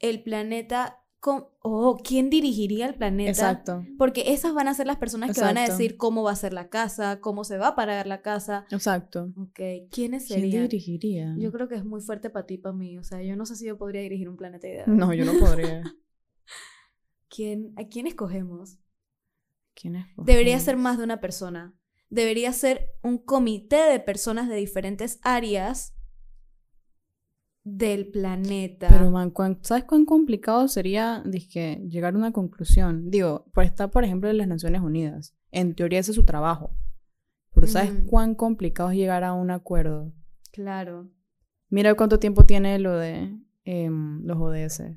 el 0.00 0.24
planeta... 0.24 1.04
cómo- 1.20 1.56
oh, 1.62 1.96
¿quién 2.02 2.30
dirigiría 2.30 2.86
el 2.88 2.96
planeta? 2.96 3.30
Exacto, 3.30 3.84
Porque 3.96 4.32
esas 4.32 4.52
van 4.52 4.66
a 4.66 4.74
ser 4.74 4.88
las 4.88 4.96
personas 4.96 5.32
que 5.32 5.40
van 5.40 5.56
a 5.56 5.64
decir 5.64 5.96
cómo 5.96 6.24
va 6.24 6.32
a 6.32 6.36
ser 6.36 6.52
la 6.52 6.68
casa, 6.68 7.20
cómo 7.20 7.44
se 7.44 7.58
va 7.58 7.68
a 7.68 7.76
pagar 7.76 8.08
la 8.08 8.22
casa. 8.22 8.66
exacto. 8.72 9.32
Ok, 9.36 9.60
¿quiénes 9.92 10.26
¿Quién 10.26 10.40
serían? 10.40 10.62
dirigiría? 10.62 11.34
Yo 11.38 11.52
creo 11.52 11.68
que 11.68 11.76
es 11.76 11.84
muy 11.84 12.00
fuerte 12.00 12.28
para 12.28 12.46
ti, 12.46 12.58
para 12.58 12.74
mí. 12.74 12.98
O 12.98 13.04
sea, 13.04 13.22
yo 13.22 13.36
no 13.36 13.46
sé 13.46 13.54
si 13.54 13.66
yo 13.66 13.78
podría 13.78 14.00
dirigir 14.00 14.28
un 14.28 14.36
planeta 14.36 14.66
ideal. 14.66 14.84
No, 14.88 15.14
yo 15.14 15.24
no 15.24 15.38
podría. 15.38 15.82
¿Quién, 17.28 17.72
¿A 17.76 17.84
quién 17.88 18.06
escogemos? 18.06 18.78
¿Quién? 19.74 20.04
Debería 20.16 20.58
ser 20.60 20.76
más 20.76 20.98
de 20.98 21.04
una 21.04 21.20
persona. 21.20 21.74
Debería 22.08 22.52
ser 22.52 22.90
un 23.02 23.18
comité 23.18 23.76
de 23.90 24.00
personas 24.00 24.48
de 24.48 24.56
diferentes 24.56 25.18
áreas 25.22 25.92
del 27.64 28.08
planeta. 28.10 28.88
Pero, 28.88 29.10
man, 29.10 29.30
¿cuán- 29.30 29.58
¿sabes 29.62 29.84
cuán 29.84 30.04
complicado 30.04 30.68
sería 30.68 31.22
dizque, 31.26 31.82
llegar 31.88 32.14
a 32.14 32.18
una 32.18 32.32
conclusión? 32.32 33.10
Digo, 33.10 33.46
por 33.52 33.64
está, 33.64 33.88
por 33.90 34.04
ejemplo, 34.04 34.30
en 34.30 34.38
las 34.38 34.46
Naciones 34.48 34.80
Unidas. 34.82 35.34
En 35.50 35.74
teoría 35.74 35.98
ese 35.98 36.12
es 36.12 36.14
su 36.14 36.24
trabajo. 36.24 36.76
Pero 37.54 37.66
¿sabes 37.66 37.90
cuán 38.06 38.34
complicado 38.34 38.90
es 38.90 38.96
llegar 38.98 39.24
a 39.24 39.32
un 39.32 39.50
acuerdo? 39.50 40.12
Claro. 40.52 41.08
Mira 41.70 41.94
cuánto 41.94 42.18
tiempo 42.18 42.44
tiene 42.46 42.78
lo 42.78 42.96
de 42.96 43.34
em, 43.64 44.22
los 44.24 44.36
ODS. 44.38 44.96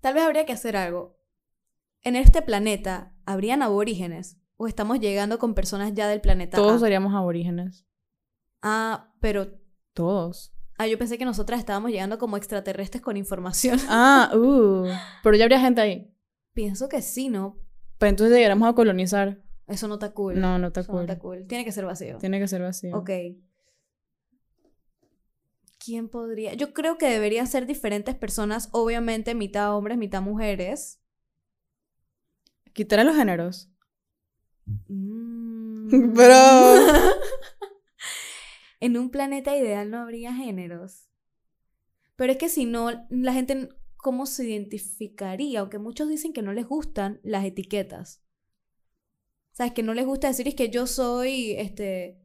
Tal 0.00 0.14
vez 0.14 0.24
habría 0.24 0.44
que 0.44 0.52
hacer 0.52 0.76
algo. 0.76 1.16
En 2.02 2.16
este 2.16 2.42
planeta, 2.42 3.12
¿habrían 3.26 3.62
aborígenes? 3.62 4.38
¿O 4.56 4.66
estamos 4.66 5.00
llegando 5.00 5.38
con 5.38 5.54
personas 5.54 5.92
ya 5.94 6.08
del 6.08 6.20
planeta? 6.20 6.56
Todos 6.56 6.76
A? 6.76 6.78
seríamos 6.80 7.14
aborígenes. 7.14 7.86
Ah, 8.60 9.12
pero. 9.20 9.48
Todos. 9.92 10.52
Ah, 10.78 10.86
yo 10.86 10.98
pensé 10.98 11.18
que 11.18 11.24
nosotras 11.24 11.60
estábamos 11.60 11.90
llegando 11.90 12.18
como 12.18 12.36
extraterrestres 12.36 13.02
con 13.02 13.16
información. 13.16 13.78
Ah, 13.88 14.30
uh. 14.34 14.86
Pero 15.22 15.36
ya 15.36 15.44
habría 15.44 15.60
gente 15.60 15.80
ahí. 15.80 16.12
Pienso 16.54 16.88
que 16.88 17.02
sí, 17.02 17.28
¿no? 17.28 17.58
Pero 17.98 18.10
entonces 18.10 18.36
llegaremos 18.36 18.68
a 18.68 18.74
colonizar. 18.74 19.40
Eso 19.68 19.86
no 19.86 19.94
está 19.94 20.12
cool. 20.12 20.40
No, 20.40 20.58
no 20.58 20.68
está 20.68 20.80
Eso 20.80 20.92
no 20.92 20.98
cool. 20.98 21.08
está 21.08 21.18
cool. 21.18 21.46
Tiene 21.46 21.64
que 21.64 21.72
ser 21.72 21.84
vacío. 21.84 22.18
Tiene 22.18 22.40
que 22.40 22.48
ser 22.48 22.62
vacío. 22.62 22.96
Ok. 22.96 23.10
¿Quién 25.78 26.08
podría? 26.08 26.54
Yo 26.54 26.72
creo 26.72 26.98
que 26.98 27.06
deberían 27.06 27.46
ser 27.46 27.66
diferentes 27.66 28.14
personas, 28.14 28.68
obviamente 28.72 29.34
mitad 29.34 29.76
hombres, 29.76 29.98
mitad 29.98 30.22
mujeres. 30.22 31.00
Quitar 32.72 33.00
a 33.00 33.04
los 33.04 33.16
géneros. 33.16 33.70
Mm. 34.88 36.14
Pero- 36.14 36.76
en 38.80 38.96
un 38.96 39.10
planeta 39.10 39.56
ideal 39.56 39.90
no 39.90 40.00
habría 40.00 40.34
géneros. 40.34 41.08
Pero 42.16 42.32
es 42.32 42.38
que 42.38 42.48
si 42.48 42.64
no, 42.64 42.90
la 43.10 43.32
gente, 43.32 43.68
¿cómo 43.96 44.26
se 44.26 44.48
identificaría? 44.48 45.60
Aunque 45.60 45.78
muchos 45.78 46.08
dicen 46.08 46.32
que 46.32 46.42
no 46.42 46.52
les 46.52 46.66
gustan 46.66 47.20
las 47.22 47.44
etiquetas. 47.44 48.22
¿Sabes? 49.52 49.72
Que 49.72 49.82
no 49.82 49.94
les 49.94 50.06
gusta 50.06 50.28
decir 50.28 50.48
es 50.48 50.54
que 50.54 50.70
yo 50.70 50.86
soy, 50.86 51.52
este... 51.52 52.18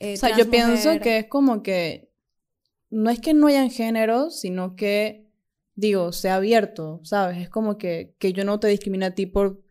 eh, 0.00 0.14
O 0.14 0.16
sea, 0.16 0.36
yo 0.36 0.50
pienso 0.50 0.98
que 1.00 1.18
es 1.18 1.26
como 1.28 1.62
que 1.62 2.10
no 2.90 3.10
es 3.10 3.20
que 3.20 3.34
no 3.34 3.48
hayan 3.48 3.70
géneros, 3.70 4.40
sino 4.40 4.76
que, 4.76 5.28
digo, 5.74 6.12
sea 6.12 6.36
abierto, 6.36 7.00
¿sabes? 7.02 7.38
Es 7.38 7.48
como 7.48 7.76
que, 7.76 8.14
que 8.18 8.32
yo 8.32 8.44
no 8.44 8.60
te 8.60 8.68
discrimine 8.68 9.06
a 9.06 9.14
ti 9.14 9.26
por 9.26 9.63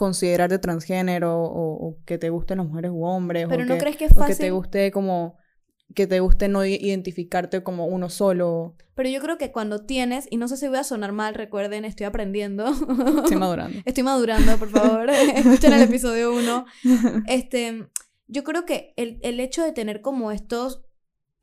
considerarte 0.00 0.58
transgénero 0.58 1.38
o, 1.42 1.88
o 1.88 1.98
que 2.06 2.16
te 2.16 2.30
gusten 2.30 2.56
las 2.56 2.66
mujeres 2.66 2.90
u 2.90 3.04
hombres. 3.04 3.46
Pero 3.50 3.64
o 3.64 3.66
no 3.66 3.74
que, 3.74 3.80
crees 3.80 3.96
que 3.98 4.06
es 4.06 4.12
o 4.12 4.14
que 4.14 4.20
te 4.28 4.28
fácil. 4.32 4.52
guste 4.54 4.90
como 4.90 5.36
que 5.94 6.06
te 6.06 6.20
guste 6.20 6.48
no 6.48 6.64
identificarte 6.64 7.62
como 7.62 7.84
uno 7.84 8.08
solo. 8.08 8.76
Pero 8.94 9.10
yo 9.10 9.20
creo 9.20 9.36
que 9.36 9.52
cuando 9.52 9.84
tienes, 9.84 10.26
y 10.30 10.38
no 10.38 10.48
sé 10.48 10.56
si 10.56 10.68
voy 10.68 10.78
a 10.78 10.84
sonar 10.84 11.12
mal, 11.12 11.34
recuerden, 11.34 11.84
estoy 11.84 12.06
aprendiendo. 12.06 12.64
Estoy 13.24 13.36
madurando. 13.44 13.78
Estoy 13.84 14.02
madurando, 14.02 14.56
por 14.56 14.70
favor. 14.70 15.10
Escuchen 15.34 15.74
el 15.74 15.82
episodio 15.82 16.32
1. 16.34 16.64
Este, 17.26 17.86
yo 18.26 18.42
creo 18.42 18.64
que 18.64 18.94
el, 18.96 19.18
el 19.22 19.38
hecho 19.38 19.62
de 19.62 19.72
tener 19.72 20.00
como 20.00 20.30
estos, 20.32 20.82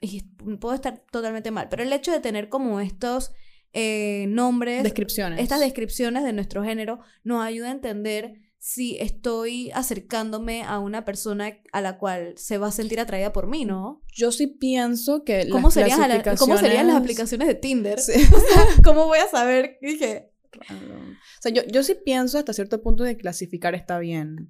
y 0.02 0.24
puedo 0.60 0.74
estar 0.74 1.04
totalmente 1.12 1.52
mal, 1.52 1.68
pero 1.70 1.84
el 1.84 1.94
hecho 1.94 2.12
de 2.12 2.22
tener 2.22 2.50
como 2.50 2.80
estos 2.80 3.34
eh, 3.74 4.26
nombres, 4.30 4.82
Descripciones. 4.82 5.40
estas 5.42 5.60
descripciones 5.60 6.24
de 6.24 6.34
nuestro 6.34 6.64
género, 6.64 7.02
nos 7.24 7.44
ayuda 7.44 7.68
a 7.68 7.72
entender 7.72 8.47
si 8.60 8.98
estoy 8.98 9.72
acercándome 9.72 10.64
a 10.64 10.80
una 10.80 11.06
persona 11.06 11.60
a 11.72 11.82
la 11.82 11.98
cual 11.98 12.34
se 12.38 12.58
va 12.58 12.68
a 12.68 12.72
sentir 12.72 13.00
atraída 13.00 13.32
por 13.32 13.48
mí, 13.48 13.66
¿no? 13.66 14.02
Yo 14.14 14.32
sí 14.32 14.48
pienso 14.48 15.24
que 15.24 15.48
¿Cómo, 15.50 15.68
las 15.68 15.74
serían, 15.74 16.24
¿Cómo 16.38 16.58
serían 16.58 16.88
las 16.88 16.98
aplicaciones 16.98 17.48
de 17.48 17.56
Tinder? 17.56 18.00
Sí. 18.00 18.14
¿Cómo 18.84 19.06
voy 19.06 19.20
a 19.20 19.28
saber? 19.28 19.78
Dije. 19.82 20.32
O 20.70 21.42
sea, 21.42 21.52
yo, 21.52 21.62
yo 21.68 21.84
sí 21.84 21.96
pienso 22.04 22.40
hasta 22.40 22.54
cierto 22.54 22.82
punto 22.82 23.04
de 23.04 23.16
clasificar 23.16 23.76
está 23.76 24.00
bien, 24.00 24.50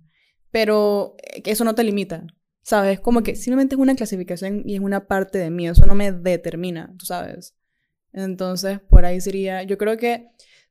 pero 0.52 1.16
eh, 1.22 1.42
eso 1.46 1.66
no 1.66 1.76
te 1.76 1.84
limita, 1.84 2.26
¿sabes? 2.62 3.02
Como 3.02 3.24
que 3.24 3.36
simplemente 3.36 3.76
es 3.76 3.82
una 3.82 3.96
clasificación 3.96 4.64
y 4.66 4.76
es 4.76 4.80
una 4.80 5.08
parte 5.08 5.38
de 5.38 5.50
mí, 5.50 5.68
eso 5.68 5.86
no 5.86 5.96
me 5.96 6.14
determina, 6.14 6.94
tú 6.98 7.06
sabes. 7.06 7.56
Entonces, 8.14 8.80
por 8.80 9.06
ahí 9.06 9.20
sería, 9.20 9.64
yo 9.64 9.78
creo 9.78 9.98
que 9.98 10.30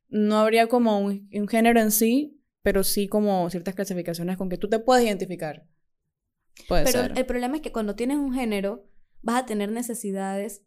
no 0.09 0.39
habría 0.39 0.67
como 0.67 0.99
un, 0.99 1.29
un 1.31 1.47
género 1.47 1.79
en 1.79 1.91
sí, 1.91 2.36
pero 2.67 2.83
sí 2.83 3.07
como 3.07 3.49
ciertas 3.49 3.75
clasificaciones 3.75 4.35
con 4.35 4.49
que 4.49 4.57
tú 4.57 4.67
te 4.67 4.77
puedes 4.77 5.05
identificar. 5.05 5.65
Puede 6.67 6.83
Pero 6.83 7.03
ser. 7.03 7.17
el 7.17 7.25
problema 7.25 7.55
es 7.55 7.61
que 7.61 7.71
cuando 7.71 7.95
tienes 7.95 8.17
un 8.17 8.33
género, 8.33 8.85
vas 9.21 9.43
a 9.43 9.45
tener 9.45 9.71
necesidades 9.71 10.63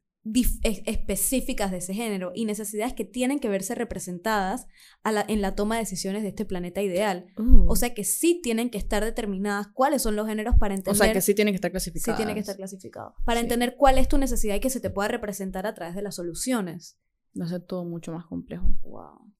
específicas 0.64 1.70
de 1.70 1.76
ese 1.76 1.92
género 1.92 2.32
y 2.34 2.46
necesidades 2.46 2.94
que 2.94 3.04
tienen 3.04 3.38
que 3.38 3.50
verse 3.50 3.74
representadas 3.74 4.66
a 5.02 5.12
la- 5.12 5.26
en 5.28 5.42
la 5.42 5.54
toma 5.54 5.74
de 5.74 5.82
decisiones 5.82 6.22
de 6.22 6.30
este 6.30 6.46
planeta 6.46 6.80
ideal. 6.80 7.26
Uh. 7.36 7.70
O 7.70 7.76
sea 7.76 7.92
que 7.92 8.04
sí 8.04 8.40
tienen 8.42 8.70
que 8.70 8.78
estar 8.78 9.04
determinadas 9.04 9.66
cuáles 9.74 10.00
son 10.00 10.16
los 10.16 10.26
géneros 10.26 10.54
para 10.58 10.72
entender. 10.74 10.92
O 10.98 11.04
sea, 11.04 11.12
que 11.12 11.20
sí 11.20 11.34
tiene 11.34 11.50
que 11.50 11.56
estar 11.56 11.68
sí 11.68 11.72
clasificado. 11.72 12.16
tiene 12.16 12.32
que 12.32 12.40
estar 12.40 12.56
clasificado. 12.56 13.14
Para 13.26 13.40
Sí. 13.40 13.44
entender 13.44 13.76
cuál 13.76 13.98
es 13.98 14.08
tu 14.08 14.16
necesidad 14.16 14.54
y 14.54 14.60
que 14.60 14.70
se 14.70 14.80
te 14.80 14.88
pueda 14.88 15.08
representar 15.08 15.66
a 15.66 15.74
través 15.74 15.94
de 15.94 16.00
las 16.00 16.14
soluciones. 16.14 16.98
Lo 17.34 17.44
hace 17.44 17.60
todo 17.60 17.84
mucho 17.84 18.10
más 18.12 18.24
complejo. 18.24 18.66
Wow. 18.84 19.34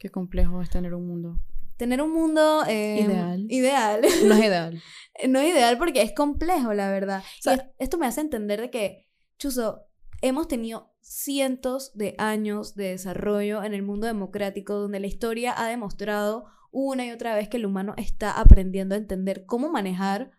Qué 0.00 0.08
complejo 0.10 0.60
es 0.62 0.70
tener 0.70 0.94
un 0.94 1.06
mundo. 1.06 1.38
Tener 1.76 2.02
un 2.02 2.10
mundo 2.12 2.62
eh, 2.66 3.02
Ideal. 3.04 3.46
ideal. 3.48 4.00
No 4.26 4.34
es 4.34 4.40
ideal. 4.44 4.82
no 5.28 5.38
es 5.38 5.52
ideal 5.54 5.78
porque 5.78 6.02
es 6.02 6.12
complejo, 6.12 6.74
la 6.74 6.90
verdad. 6.90 7.20
O 7.20 7.42
sea- 7.42 7.52
y 7.54 7.56
es- 7.58 7.64
esto 7.78 7.98
me 7.98 8.06
hace 8.06 8.20
entender 8.22 8.60
de 8.60 8.70
que, 8.70 9.06
Chuzo, 9.38 9.86
hemos 10.22 10.48
tenido 10.48 10.92
cientos 11.00 11.92
de 11.94 12.14
años 12.18 12.74
de 12.74 12.88
desarrollo 12.90 13.62
en 13.62 13.72
el 13.74 13.82
mundo 13.82 14.06
democrático 14.06 14.74
donde 14.74 15.00
la 15.00 15.06
historia 15.06 15.54
ha 15.56 15.68
demostrado 15.68 16.46
una 16.72 17.04
y 17.06 17.10
otra 17.10 17.34
vez 17.34 17.48
que 17.48 17.56
el 17.58 17.66
humano 17.66 17.94
está 17.96 18.38
aprendiendo 18.40 18.94
a 18.94 18.98
entender 18.98 19.44
cómo 19.46 19.70
manejar 19.70 20.30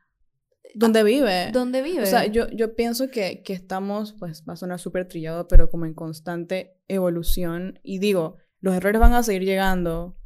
¿Dónde 0.74 1.04
vive? 1.04 1.52
dónde 1.52 1.82
vive. 1.82 2.04
O 2.04 2.06
sea, 2.06 2.26
yo, 2.28 2.47
yo 2.50 2.76
pienso 2.76 3.10
que, 3.10 3.43
que 3.43 3.54
estamos, 3.54 4.13
pues 4.17 4.43
va 4.47 4.54
a 4.54 4.56
sonar 4.56 4.80
súper 4.80 5.08
trillado, 5.08 5.47
pero 5.47 5.69
como 5.69 5.86
en 5.86 5.93
constante 5.93 6.78
evolución. 6.88 7.80
Y 7.84 8.00
digo, 8.00 8.38
los 8.62 8.74
errores 8.76 9.02
van 9.02 9.13
a 9.13 9.24
seguir 9.24 9.43
llegando. 9.43 10.17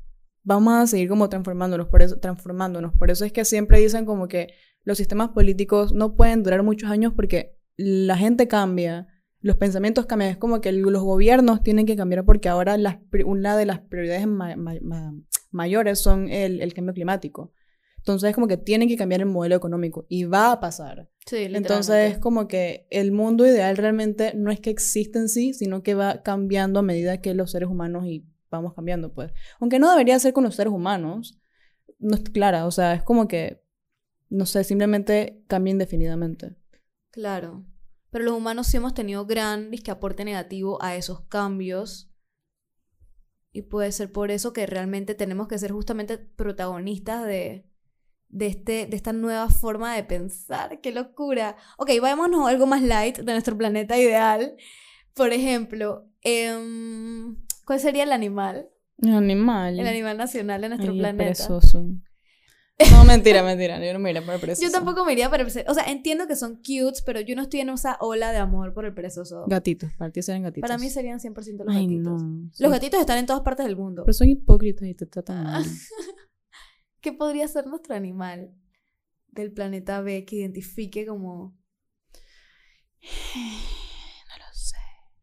Vamos 0.43 0.73
a 0.75 0.87
seguir 0.87 1.09
como 1.09 1.27
transformándonos 1.29 1.87
por 1.87 2.01
eso, 2.03 2.19
transformándonos. 2.19 2.93
Por 2.93 3.09
eso 3.09 3.25
es 3.25 3.31
que 3.31 3.45
siempre 3.45 3.79
dicen 3.79 4.05
como 4.05 4.27
que 4.27 4.53
los 4.83 4.97
sistemas 4.97 5.29
políticos 5.29 5.93
no 5.93 6.15
pueden 6.15 6.43
durar 6.43 6.61
muchos 6.61 6.91
años 6.91 7.13
porque 7.15 7.57
la 7.77 8.15
gente 8.15 8.47
cambia, 8.47 9.07
los 9.39 9.55
pensamientos 9.55 10.05
cambian. 10.05 10.29
Es 10.31 10.37
como 10.37 10.61
que 10.61 10.71
los 10.71 11.01
gobiernos 11.01 11.63
tienen 11.63 11.85
que 11.87 11.95
cambiar 11.95 12.25
porque 12.25 12.49
ahora 12.49 12.77
las, 12.77 12.97
una 13.25 13.57
de 13.57 13.65
las 13.65 13.79
prioridades 13.79 14.27
ma- 14.27 14.55
ma- 14.55 14.75
ma- 14.81 15.13
mayores 15.49 15.99
son 15.99 16.29
el, 16.29 16.61
el 16.61 16.73
cambio 16.75 16.93
climático. 16.93 17.53
Entonces 17.97 18.29
es 18.29 18.35
como 18.35 18.47
que 18.47 18.57
tienen 18.57 18.87
que 18.87 18.97
cambiar 18.97 19.21
el 19.21 19.27
modelo 19.27 19.55
económico 19.55 20.05
y 20.09 20.25
va 20.25 20.51
a 20.51 20.59
pasar. 20.59 21.09
Sí, 21.25 21.37
Entonces 21.37 22.13
es 22.13 22.19
como 22.19 22.47
que 22.47 22.87
el 22.91 23.11
mundo 23.11 23.47
ideal 23.47 23.77
realmente 23.77 24.33
no 24.35 24.51
es 24.51 24.59
que 24.59 24.69
existe 24.69 25.17
en 25.17 25.27
sí, 25.27 25.53
sino 25.55 25.81
que 25.81 25.95
va 25.95 26.21
cambiando 26.21 26.79
a 26.79 26.83
medida 26.83 27.19
que 27.19 27.33
los 27.33 27.49
seres 27.51 27.67
humanos 27.67 28.05
y 28.05 28.27
vamos 28.51 28.75
cambiando, 28.75 29.11
pues. 29.11 29.31
Aunque 29.59 29.79
no 29.79 29.89
debería 29.89 30.19
ser 30.19 30.33
con 30.33 30.43
los 30.43 30.55
seres 30.55 30.71
humanos, 30.71 31.39
no 31.97 32.15
es 32.15 32.21
clara, 32.29 32.67
o 32.67 32.71
sea, 32.71 32.93
es 32.93 33.01
como 33.01 33.27
que, 33.27 33.63
no 34.29 34.45
sé, 34.45 34.63
simplemente 34.63 35.43
cambia 35.47 35.71
indefinidamente. 35.71 36.55
Claro. 37.09 37.65
Pero 38.11 38.25
los 38.25 38.37
humanos 38.37 38.67
sí 38.67 38.77
hemos 38.77 38.93
tenido 38.93 39.25
gran 39.25 39.71
disque 39.71 39.89
aporte 39.89 40.25
negativo 40.25 40.81
a 40.83 40.95
esos 40.95 41.21
cambios. 41.21 42.11
Y 43.51 43.63
puede 43.63 43.91
ser 43.91 44.11
por 44.11 44.29
eso 44.29 44.53
que 44.53 44.67
realmente 44.67 45.15
tenemos 45.15 45.47
que 45.47 45.57
ser 45.57 45.71
justamente 45.71 46.17
protagonistas 46.17 47.25
de, 47.25 47.65
de, 48.29 48.47
este, 48.47 48.85
de 48.87 48.95
esta 48.95 49.13
nueva 49.13 49.49
forma 49.49 49.95
de 49.95 50.03
pensar. 50.03 50.79
¡Qué 50.81 50.91
locura! 50.91 51.55
Ok, 51.77 51.91
vámonos 52.01 52.45
a 52.45 52.49
algo 52.49 52.65
más 52.65 52.81
light 52.81 53.17
de 53.19 53.31
nuestro 53.31 53.57
planeta 53.57 53.97
ideal. 53.97 54.55
Por 55.13 55.31
ejemplo, 55.33 56.07
em, 56.21 57.37
¿cuál 57.65 57.79
sería 57.79 58.03
el 58.03 58.11
animal? 58.11 58.67
El 58.97 59.13
animal. 59.13 59.79
El 59.79 59.87
animal 59.87 60.17
nacional 60.17 60.61
de 60.61 60.69
nuestro 60.69 60.91
Ay, 60.91 60.97
el 60.97 61.01
planeta. 61.01 61.23
perezoso. 61.23 61.85
No, 62.91 63.05
mentira, 63.05 63.41
mentira, 63.43 63.79
yo 63.85 63.93
no 63.93 63.99
me 63.99 64.09
iría 64.09 64.21
por 64.25 64.33
el 64.35 64.41
perezoso. 64.41 64.67
Yo 64.67 64.71
tampoco 64.71 65.05
me 65.05 65.13
iría 65.13 65.29
para 65.29 65.43
el 65.43 65.47
perezoso. 65.47 65.71
O 65.71 65.73
sea, 65.73 65.85
entiendo 65.89 66.27
que 66.27 66.35
son 66.35 66.55
cutes, 66.57 67.01
pero 67.05 67.21
yo 67.21 67.33
no 67.35 67.43
estoy 67.43 67.61
en 67.61 67.69
esa 67.69 67.97
ola 68.01 68.31
de 68.33 68.37
amor 68.39 68.73
por 68.73 68.85
el 68.85 68.93
perezoso. 68.93 69.45
Gatitos, 69.47 69.93
para 69.97 70.11
ti 70.11 70.21
serían 70.21 70.43
gatitos. 70.43 70.67
Para 70.67 70.77
mí 70.77 70.89
serían 70.89 71.19
100% 71.19 71.63
los 71.63 71.73
Ay, 71.75 71.83
gatitos. 71.87 72.21
no. 72.23 72.49
Los 72.59 72.71
gatitos 72.71 72.99
están 72.99 73.17
en 73.19 73.25
todas 73.25 73.43
partes 73.43 73.65
del 73.65 73.77
mundo. 73.77 74.03
Pero 74.05 74.13
son 74.13 74.27
hipócritas 74.27 74.87
y 74.89 74.93
te 74.93 75.05
tratan 75.05 75.43
mal. 75.45 75.65
¿Qué 77.05 77.13
podría 77.13 77.47
ser 77.47 77.67
nuestro 77.67 77.93
animal 77.93 78.51
del 79.27 79.51
planeta 79.51 80.01
B 80.01 80.25
que 80.25 80.37
identifique 80.37 81.05
como 81.05 81.55
No 83.35 84.37
lo 84.39 84.53
sé. 84.53 84.77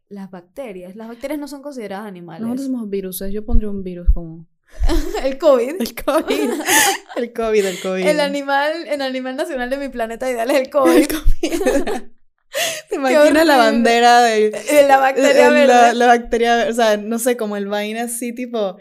Las 0.09 0.31
bacterias. 0.31 0.95
Las 0.95 1.09
bacterias 1.09 1.41
no 1.41 1.49
son 1.49 1.61
consideradas 1.61 2.07
animales. 2.07 2.43
Nosotros 2.43 2.67
somos 2.69 2.89
virus. 2.89 3.25
Yo 3.33 3.45
pondría 3.45 3.69
un 3.69 3.83
virus 3.83 4.07
como. 4.15 4.49
el 5.25 5.39
COVID. 5.39 5.81
El 5.81 5.95
COVID. 6.05 6.51
El 7.17 7.33
COVID, 7.33 7.65
el 7.67 7.81
COVID. 7.81 8.07
El 8.07 8.21
animal, 8.21 8.87
el 8.87 9.03
animal 9.03 9.35
nacional 9.35 9.69
de 9.69 9.77
mi 9.77 9.89
planeta 9.89 10.31
ideal 10.31 10.51
es 10.53 10.61
el 10.61 10.71
COVID. 10.71 10.97
El 10.97 11.09
COVID. 11.09 11.63
¿Te 12.91 12.95
imaginas 12.95 13.45
la 13.45 13.57
bandera 13.57 14.23
de, 14.23 14.51
De 14.51 14.87
la 14.87 14.99
bacteria 14.99 15.49
el- 15.49 15.53
verde. 15.53 15.67
La, 15.67 15.95
la 15.95 16.07
bacteria 16.07 16.67
o 16.71 16.73
sea, 16.73 16.97
no 16.97 17.19
sé, 17.19 17.37
como 17.37 17.57
el 17.57 17.67
vaina 17.67 18.05
así, 18.05 18.33
tipo. 18.33 18.79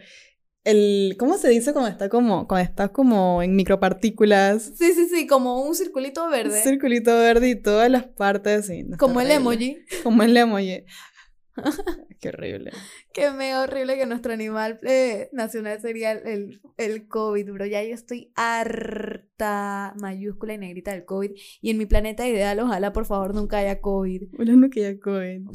El, 0.63 1.15
¿Cómo 1.17 1.37
se 1.37 1.49
dice 1.49 1.73
cuando 1.73 1.89
está 1.89 2.07
como, 2.09 2.47
cuando 2.47 2.69
está 2.69 2.89
como 2.89 3.41
en 3.41 3.55
micropartículas? 3.55 4.73
Sí, 4.77 4.93
sí, 4.93 5.07
sí, 5.07 5.25
como 5.25 5.61
un 5.61 5.73
circulito 5.75 6.25
Un 6.25 6.31
verde. 6.31 6.61
circulito 6.61 7.15
verde 7.17 7.49
y 7.49 7.55
todas 7.55 7.89
las 7.89 8.03
partes. 8.05 8.67
sí, 8.67 8.83
no, 8.83 8.95
está 8.95 8.97
como 8.97 9.21
el 9.21 9.27
horrible. 9.31 9.35
emoji. 9.35 9.77
Como 10.03 10.23
el 10.23 10.37
emoji. 10.37 10.83
Qué 12.21 12.29
horrible. 12.29 12.71
Qué 13.13 13.31
mega 13.31 13.63
horrible 13.63 13.97
que 13.97 14.05
nuestro 14.05 14.31
animal 14.33 14.79
eh, 14.83 15.29
nacional 15.33 15.81
sería 15.81 16.11
el, 16.11 16.61
el, 16.77 17.07
COVID, 17.07 17.51
bro. 17.51 17.65
Ya 17.65 17.83
yo 17.83 17.93
estoy 17.95 18.31
harta, 18.35 19.93
mayúscula 19.99 20.53
y 20.53 20.57
negrita 20.59 20.91
del 20.91 21.05
COVID. 21.05 21.31
Y 21.61 21.69
en 21.71 21.77
mi 21.77 21.85
planeta 21.87 22.27
ideal, 22.27 22.59
ojalá 22.59 22.93
por 22.93 23.05
favor 23.05 23.33
nunca 23.33 23.57
haya 23.57 23.81
COVID. 23.81 24.29
Bueno, 24.33 24.55
no 24.55 24.69
que 24.69 24.81
ya 24.81 24.99
COVID. 24.99 25.47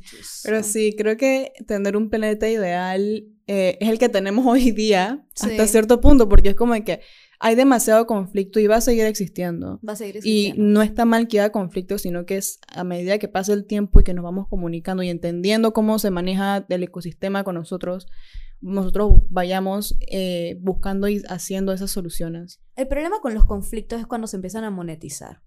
Pero 0.45 0.63
sí, 0.65 0.95
creo 0.99 1.17
que 1.17 1.53
tener 1.67 1.97
un 1.97 2.11
planeta 2.11 2.49
ideal 2.49 3.25
eh, 3.47 3.79
es 3.81 3.89
el 3.89 3.99
que 3.99 4.09
tenemos 4.09 4.45
hoy 4.47 4.71
día 4.73 5.25
hasta 5.35 5.67
Sí. 5.67 5.73
cierto 5.73 6.01
punto, 6.01 6.29
porque 6.29 6.51
es 6.51 6.55
como 6.57 6.75
que 6.85 7.01
hay 7.39 7.55
demasiado 7.55 8.07
conflicto 8.07 8.61
y 8.61 8.67
va 8.67 8.77
a 8.77 8.81
seguir 8.81 9.05
existiendo. 9.05 9.79
Va 9.87 9.93
a 9.93 9.97
seguir 9.97 10.17
Y 10.17 10.19
existiendo. 10.19 10.63
no 10.73 10.83
está 10.83 11.05
mal 11.05 11.29
que 11.29 11.41
haya 11.41 11.53
conflicto, 11.53 11.99
sino 11.99 12.25
que 12.25 12.39
es 12.39 12.61
a 12.69 12.83
medida 12.83 13.19
que 13.19 13.29
pasa 13.29 13.53
el 13.53 13.67
tiempo 13.67 14.01
y 14.01 14.05
que 14.05 14.15
nos 14.15 14.25
vamos 14.25 14.49
comunicando 14.49 15.03
y 15.03 15.11
entendiendo 15.11 15.73
cómo 15.73 15.99
se 15.99 16.11
maneja 16.11 16.65
el 16.69 16.83
ecosistema 16.83 17.45
con 17.45 17.55
nosotros, 17.57 18.07
nosotros 18.63 19.23
vayamos 19.29 19.99
eh, 20.11 20.57
buscando 20.61 21.09
y 21.09 21.23
haciendo 21.29 21.73
esas 21.73 21.91
soluciones. 21.91 22.61
El 22.75 22.89
problema 22.89 23.21
con 23.21 23.35
los 23.35 23.45
conflictos 23.45 24.01
es 24.01 24.07
cuando 24.07 24.27
se 24.27 24.37
empiezan 24.37 24.65
a 24.65 24.71
monetizar. 24.71 25.43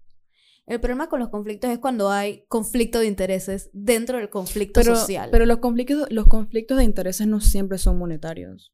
El 0.70 0.80
problema 0.80 1.10
con 1.10 1.20
los 1.20 1.30
conflictos 1.30 1.72
es 1.72 1.80
cuando 1.80 2.12
hay 2.12 2.46
conflicto 2.48 3.00
de 3.00 3.08
intereses 3.08 3.72
dentro 3.74 4.18
del 4.20 4.30
conflicto 4.30 4.80
Pero, 4.80 4.96
social. 4.96 5.30
pero 5.32 5.48
los, 5.48 5.58
conflictos, 5.58 6.08
los 6.12 6.28
conflictos 6.28 6.78
de 6.78 6.84
intereses 6.84 7.26
no 7.26 7.42
siempre 7.42 7.80
son 7.80 7.98
monetarios. 7.98 8.72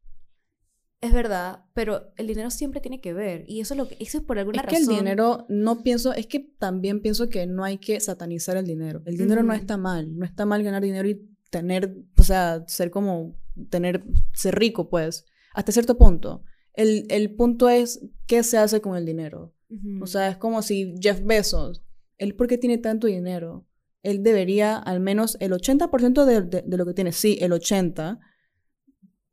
es 1.00 1.14
verdad, 1.14 1.64
pero 1.74 2.12
el 2.18 2.28
dinero 2.28 2.50
siempre 2.52 2.82
tiene 2.82 3.00
que 3.00 3.14
ver. 3.14 3.46
Y 3.48 3.62
eso 3.62 3.76
es 3.76 3.78
lo 3.78 3.88
que, 3.88 3.96
eso 4.02 4.18
es 4.18 4.24
por 4.26 4.38
alguna 4.40 4.60
Es 4.62 4.68
que 4.68 4.76
razón. 4.80 4.94
el 4.94 5.00
dinero, 5.00 5.46
no 5.48 5.84
pienso, 5.84 6.14
es 6.14 6.28
que 6.28 6.40
también 6.40 7.02
pienso 7.02 7.30
que 7.30 7.48
no 7.48 7.64
hay 7.64 7.78
que 7.78 8.00
satanizar 8.02 8.58
el 8.58 8.66
dinero. 8.66 9.02
El 9.06 9.16
dinero 9.18 9.42
no 9.44 9.54
está 9.54 9.78
mal, 9.78 10.18
no 10.18 10.26
está 10.26 10.46
mal 10.46 10.64
ganar 10.64 10.84
dinero 10.84 11.08
y 11.08 11.22
tener, 11.50 11.96
o 12.18 12.24
sea, 12.24 12.66
ser 12.68 12.92
como, 12.92 13.38
tener, 13.70 14.04
ser 14.34 14.56
rico, 14.60 14.90
pues, 14.90 15.26
hasta 15.54 15.72
cierto 15.72 15.98
punto. 15.98 16.44
El, 16.74 17.06
el 17.10 17.34
punto 17.36 17.70
es 17.70 18.06
qué 18.28 18.44
se 18.44 18.58
hace 18.58 18.82
con 18.82 18.98
el 18.98 19.06
dinero. 19.06 19.54
O 20.02 20.08
sea, 20.08 20.30
es 20.30 20.38
como 20.38 20.62
si 20.62 20.96
Jeff 21.02 21.22
Bezos, 21.24 21.84
él 22.18 22.36
por 22.36 22.48
qué 22.48 22.58
tiene 22.58 22.78
tanto 22.78 23.08
dinero, 23.08 23.66
él 24.04 24.24
debería 24.24 24.78
al 24.78 25.00
menos 25.00 25.38
el 25.40 25.54
80% 25.54 26.26
de, 26.26 26.42
de, 26.42 26.62
de 26.66 26.78
lo 26.78 26.86
que 26.86 26.94
tiene, 26.94 27.12
sí, 27.12 27.38
el 27.42 27.52
80%, 27.54 28.20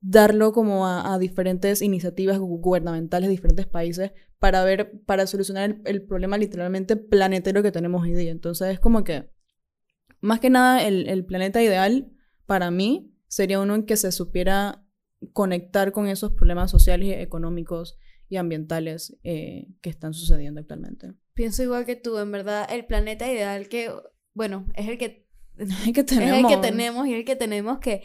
darlo 0.01 0.53
como 0.53 0.87
a, 0.89 1.17
diferentes 1.19 1.81
iniciativas 1.81 2.39
gu- 2.39 2.61
gubernamentales 2.61 3.29
de 3.29 3.33
diferentes 3.33 3.67
países 3.67 4.13
para 4.39 4.65
ver, 4.65 5.01
para 5.07 5.27
solucionar 5.29 5.81
el, 5.85 6.03
problema 6.03 6.37
literalmente 6.39 6.97
planetario 6.97 7.63
que 7.63 7.71
tenemos 7.71 8.03
hoy 8.03 8.13
día. 8.13 8.33
Entonces 8.33 8.69
es 8.73 8.81
como 8.81 9.05
que, 9.05 9.31
más 10.21 10.41
que 10.41 10.51
nada, 10.51 10.85
el 10.85 11.25
planeta 11.25 11.63
ideal 11.63 12.11
para 12.47 12.71
mí 12.71 13.15
sería 13.29 13.61
uno 13.61 13.77
en 13.77 13.87
que 13.87 13.97
se 13.97 14.11
supiera 14.13 14.85
conectar 15.33 15.93
con 15.93 16.09
esos 16.09 16.33
problemas 16.33 16.71
sociales 16.71 17.09
y 17.09 17.13
económicos 17.13 17.97
y 18.33 18.39
ambientales 18.39 19.15
eh, 19.25 19.67
que 19.83 19.91
están 19.91 20.15
sucediendo 20.15 20.59
actualmente. 20.59 21.13
Pienso 21.35 21.63
igual 21.63 21.85
que 21.85 21.97
tú, 21.97 22.17
en 22.17 22.33
verdad, 22.33 22.67
el 22.73 22.87
planeta 22.87 23.31
ideal 23.31 23.69
que, 23.69 23.93
bueno, 24.33 24.65
es 24.75 24.89
el 24.89 24.97
que 24.97 25.29
Es 25.59 25.93
que 25.93 26.01
es 26.01 26.07
tenemos... 26.07 26.51
el 26.51 26.57
que 26.57 26.67
tenemos 26.67 27.07
y 27.07 27.13
el 27.13 27.27
que 27.27 27.37
tenemos 27.37 27.79
que 27.79 28.05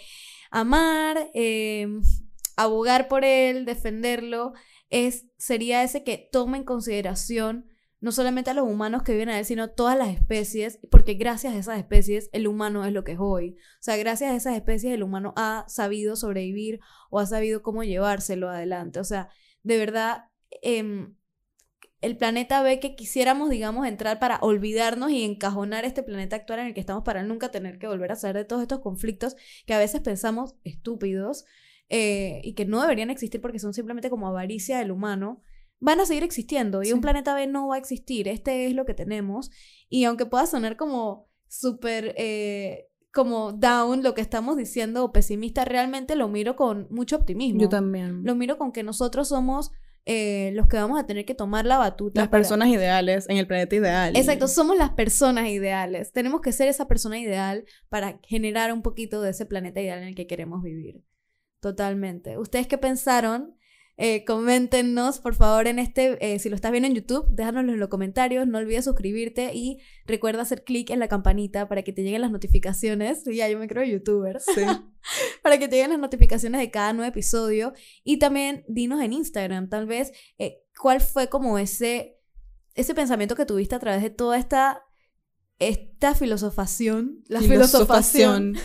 amar, 0.52 1.30
eh, 1.34 1.88
abogar 2.58 3.08
por 3.08 3.24
él, 3.24 3.63
defenderlo, 3.63 4.52
es, 4.90 5.28
sería 5.38 5.82
ese 5.82 6.04
que 6.04 6.28
toma 6.30 6.58
en 6.58 6.66
consideración 6.66 7.70
no 8.02 8.12
solamente 8.12 8.50
a 8.50 8.54
los 8.54 8.68
humanos 8.68 9.04
que 9.04 9.13
viven 9.13 9.30
a 9.30 9.40
él, 9.40 9.46
sino 9.46 9.70
todas 9.70 9.98
las 9.98 10.10
especies, 10.10 10.78
porque 10.92 11.13
gracias 11.13 11.54
a 11.54 11.58
esas 11.58 11.80
especies 11.80 12.30
el 12.34 12.48
humano 12.48 12.86
es 12.86 12.92
lo 12.92 13.06
que 13.06 13.13
es 13.13 13.20
hoy. 13.20 13.56
O 13.80 13.82
sea, 13.82 13.96
gracias 13.96 14.32
a 14.32 14.36
esas 14.36 14.56
especies 14.58 14.94
el 14.94 15.04
humano 15.04 15.34
ha 15.38 15.63
sabido 15.70 16.18
sobrevivir 16.18 16.82
o 17.10 17.20
ha 17.20 17.26
sabido 17.26 17.63
cómo 17.63 17.86
llevárselo 17.86 18.50
adelante. 18.50 19.00
O 19.00 19.06
sea, 19.06 19.30
de 19.68 19.78
verdad, 19.78 20.26
em, 20.62 21.16
el 22.02 22.16
planeta 22.16 22.62
ve 22.62 22.80
que 22.80 22.96
quisiéramos, 22.96 23.50
digamos, 23.50 23.86
entrar 23.88 24.20
para 24.20 24.38
olvidarnos 24.42 25.12
y 25.12 25.24
encajonar 25.24 25.84
este 25.84 26.04
planeta 26.04 26.36
actual 26.38 26.60
en 26.60 26.68
el 26.68 26.74
que 26.74 26.80
estamos 26.80 27.04
para 27.04 27.24
nunca 27.24 27.50
tener 27.52 27.80
que 27.80 27.88
volver 27.88 28.12
a 28.12 28.16
saber 28.16 28.38
de 28.38 28.46
todos 28.46 28.62
estos 28.62 28.80
conflictos 28.80 29.36
que 29.66 29.74
a 29.74 29.80
veces 29.80 30.02
pensamos 30.02 30.56
estúpidos 30.64 31.46
eh, 31.90 32.40
y 32.44 32.54
que 32.54 32.66
no 32.66 32.82
deberían 32.82 33.10
existir 33.10 33.42
porque 33.42 33.60
son 33.60 33.74
simplemente 33.74 34.10
como 34.10 34.28
avaricia 34.28 34.78
del 34.78 34.92
humano, 34.92 35.42
van 35.80 36.00
a 36.00 36.06
seguir 36.06 36.24
existiendo 36.24 36.82
y 36.82 36.88
Sí. 36.88 36.94
un 36.94 37.02
planeta 37.02 37.34
B 37.36 37.48
no 37.48 37.68
va 37.68 37.76
a 37.76 37.80
existir. 37.80 38.28
Este 38.28 38.68
es 38.68 38.74
lo 38.74 38.86
que 38.86 38.94
tenemos 38.94 39.52
y 39.90 40.06
aunque 40.06 40.26
pueda 40.26 40.46
sonar 40.46 40.78
como 40.78 41.28
súper... 41.48 42.14
eh, 42.18 42.87
como 43.18 43.52
down 43.52 44.04
lo 44.04 44.14
que 44.14 44.22
estamos 44.22 44.56
diciendo 44.58 45.04
o 45.04 45.12
pesimista, 45.12 45.66
realmente 45.66 46.16
lo 46.16 46.28
miro 46.28 46.56
con 46.56 46.86
mucho 46.92 47.16
optimismo. 47.16 47.60
Yo 47.62 47.68
también. 47.70 48.24
Lo 48.24 48.36
miro 48.36 48.60
con 48.60 48.72
que 48.72 48.84
nosotros 48.84 49.30
somos 49.30 49.72
eh, 50.06 50.52
los 50.54 50.68
que 50.68 50.78
vamos 50.78 51.00
a 51.00 51.06
tener 51.08 51.26
que 51.26 51.34
tomar 51.34 51.66
la 51.66 51.80
batuta. 51.80 52.22
Las 52.22 52.30
para- 52.30 52.42
personas 52.42 52.70
ideales 52.70 53.28
en 53.28 53.38
el 53.38 53.48
planeta 53.48 53.76
ideal. 53.76 54.16
Exacto, 54.16 54.48
somos 54.48 54.78
las 54.78 54.92
personas 54.92 55.50
ideales. 55.50 56.12
Tenemos 56.14 56.42
que 56.42 56.52
ser 56.52 56.68
esa 56.68 56.88
persona 56.88 57.18
ideal 57.20 57.66
para 57.90 58.20
generar 58.24 58.72
un 58.72 58.84
poquito 58.84 59.22
de 59.24 59.32
ese 59.32 59.48
planeta 59.48 59.82
ideal 59.82 60.00
en 60.04 60.10
el 60.10 60.16
que 60.16 60.28
queremos 60.28 60.62
vivir. 60.62 61.04
Totalmente. 61.60 62.38
¿Ustedes 62.38 62.68
qué 62.68 62.78
pensaron? 62.78 63.57
Eh, 64.00 64.26
coméntenos, 64.26 65.18
por 65.20 65.34
favor, 65.34 65.66
en 65.66 65.80
este, 65.80 66.18
eh, 66.22 66.38
si 66.38 66.50
lo 66.50 66.56
estás 66.56 66.72
viendo 66.72 66.88
en 66.88 66.94
YouTube, 66.94 67.26
déjanoslo 67.30 67.74
en 67.74 67.80
los 67.80 67.90
comentarios, 67.90 68.46
no 68.48 68.60
olvides 68.60 68.86
suscribirte 68.86 69.56
y 69.56 69.80
recuerda 70.06 70.44
hacer 70.44 70.64
clic 70.64 70.92
en 70.92 71.00
la 71.00 71.08
campanita 71.08 71.68
para 71.68 71.82
que 71.82 71.94
te 71.94 72.04
lleguen 72.04 72.22
las 72.22 72.30
notificaciones. 72.30 73.24
Ya, 73.26 73.50
yo 73.50 73.58
me 73.58 73.68
creo 73.68 73.84
youtuber. 73.84 74.40
Sí. 74.40 74.62
para 75.42 75.58
que 75.58 75.68
te 75.68 75.78
lleguen 75.78 75.92
las 75.92 76.00
notificaciones 76.00 76.62
de 76.62 76.70
cada 76.70 76.94
nuevo 76.94 77.10
episodio. 77.10 77.74
Y 78.04 78.18
también 78.18 78.64
dinos 78.68 79.02
en 79.02 79.14
Instagram, 79.14 79.68
tal 79.68 79.88
vez, 79.88 80.12
eh, 80.38 80.64
cuál 80.80 81.02
fue 81.02 81.28
como 81.28 81.58
ese, 81.58 82.20
ese 82.76 82.94
pensamiento 82.94 83.36
que 83.36 83.48
tuviste 83.48 83.74
a 83.74 83.80
través 83.80 84.04
de 84.04 84.12
toda 84.12 84.38
esta, 84.38 84.84
esta 85.58 86.14
filosofación, 86.14 87.24
la 87.28 87.42
filosofación 87.42 88.56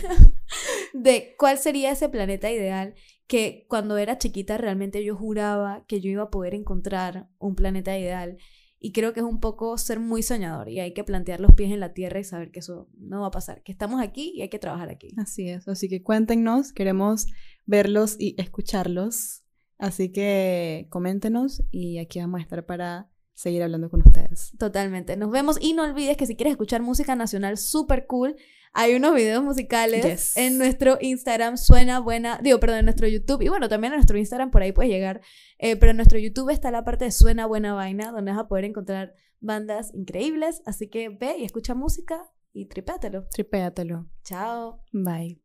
de 0.93 1.35
cuál 1.37 1.57
sería 1.57 1.91
ese 1.91 2.07
planeta 2.07 2.51
ideal 2.51 2.93
que 3.27 3.65
cuando 3.67 3.97
era 3.97 4.17
chiquita 4.17 4.57
realmente 4.57 5.03
yo 5.03 5.15
juraba 5.15 5.85
que 5.87 5.99
yo 5.99 6.09
iba 6.09 6.23
a 6.23 6.29
poder 6.29 6.53
encontrar 6.53 7.29
un 7.39 7.55
planeta 7.55 7.97
ideal. 7.97 8.37
Y 8.79 8.91
creo 8.91 9.13
que 9.13 9.21
es 9.21 9.25
un 9.25 9.39
poco 9.39 9.77
ser 9.77 10.01
muy 10.01 10.23
soñador 10.23 10.67
y 10.67 10.81
hay 10.81 10.93
que 10.93 11.05
plantear 11.05 11.39
los 11.39 11.53
pies 11.53 11.71
en 11.71 11.79
la 11.79 11.93
tierra 11.93 12.19
y 12.19 12.25
saber 12.25 12.51
que 12.51 12.59
eso 12.59 12.89
no 12.97 13.21
va 13.21 13.27
a 13.27 13.31
pasar, 13.31 13.63
que 13.63 13.71
estamos 13.71 14.01
aquí 14.01 14.33
y 14.35 14.41
hay 14.41 14.49
que 14.49 14.59
trabajar 14.59 14.89
aquí. 14.89 15.13
Así 15.17 15.47
es. 15.47 15.67
Así 15.69 15.87
que 15.87 16.03
cuéntenos, 16.03 16.73
queremos 16.73 17.27
verlos 17.65 18.17
y 18.19 18.35
escucharlos. 18.37 19.43
Así 19.77 20.11
que 20.11 20.87
coméntenos 20.89 21.63
y 21.71 21.97
aquí 21.99 22.19
vamos 22.19 22.39
a 22.39 22.43
estar 22.43 22.65
para 22.65 23.09
seguir 23.33 23.63
hablando 23.63 23.89
con 23.89 24.01
ustedes. 24.05 24.51
Totalmente. 24.59 25.17
Nos 25.17 25.31
vemos 25.31 25.57
y 25.59 25.73
no 25.73 25.83
olvides 25.83 26.17
que 26.17 26.25
si 26.25 26.35
quieres 26.35 26.51
escuchar 26.51 26.81
música 26.81 27.15
nacional 27.15 27.57
súper 27.57 28.05
cool, 28.05 28.35
hay 28.73 28.95
unos 28.95 29.13
videos 29.15 29.43
musicales 29.43 30.03
Yes. 30.03 30.37
en 30.37 30.57
nuestro 30.57 30.97
Instagram, 30.99 31.57
suena 31.57 31.99
buena, 31.99 32.39
digo, 32.41 32.59
perdón, 32.59 32.79
en 32.79 32.85
nuestro 32.85 33.07
YouTube 33.07 33.41
y 33.41 33.49
bueno, 33.49 33.69
también 33.69 33.93
en 33.93 33.97
nuestro 33.97 34.17
Instagram 34.17 34.51
por 34.51 34.61
ahí 34.63 34.71
puedes 34.71 34.91
llegar, 34.91 35.21
eh, 35.59 35.75
pero 35.75 35.91
en 35.91 35.97
nuestro 35.97 36.17
YouTube 36.19 36.49
está 36.49 36.71
la 36.71 36.83
parte 36.83 37.05
de 37.05 37.11
suena 37.11 37.45
buena 37.45 37.73
vaina, 37.73 38.11
donde 38.11 38.31
vas 38.31 38.39
a 38.41 38.47
poder 38.47 38.65
encontrar 38.65 39.13
bandas 39.39 39.93
increíbles, 39.93 40.61
así 40.65 40.89
que 40.89 41.09
ve 41.09 41.37
y 41.37 41.45
escucha 41.45 41.75
música 41.75 42.21
y 42.51 42.67
tripéatelo. 42.67 43.27
Tripéatelo. 43.29 44.07
Chao. 44.23 44.83
Bye. 44.91 45.41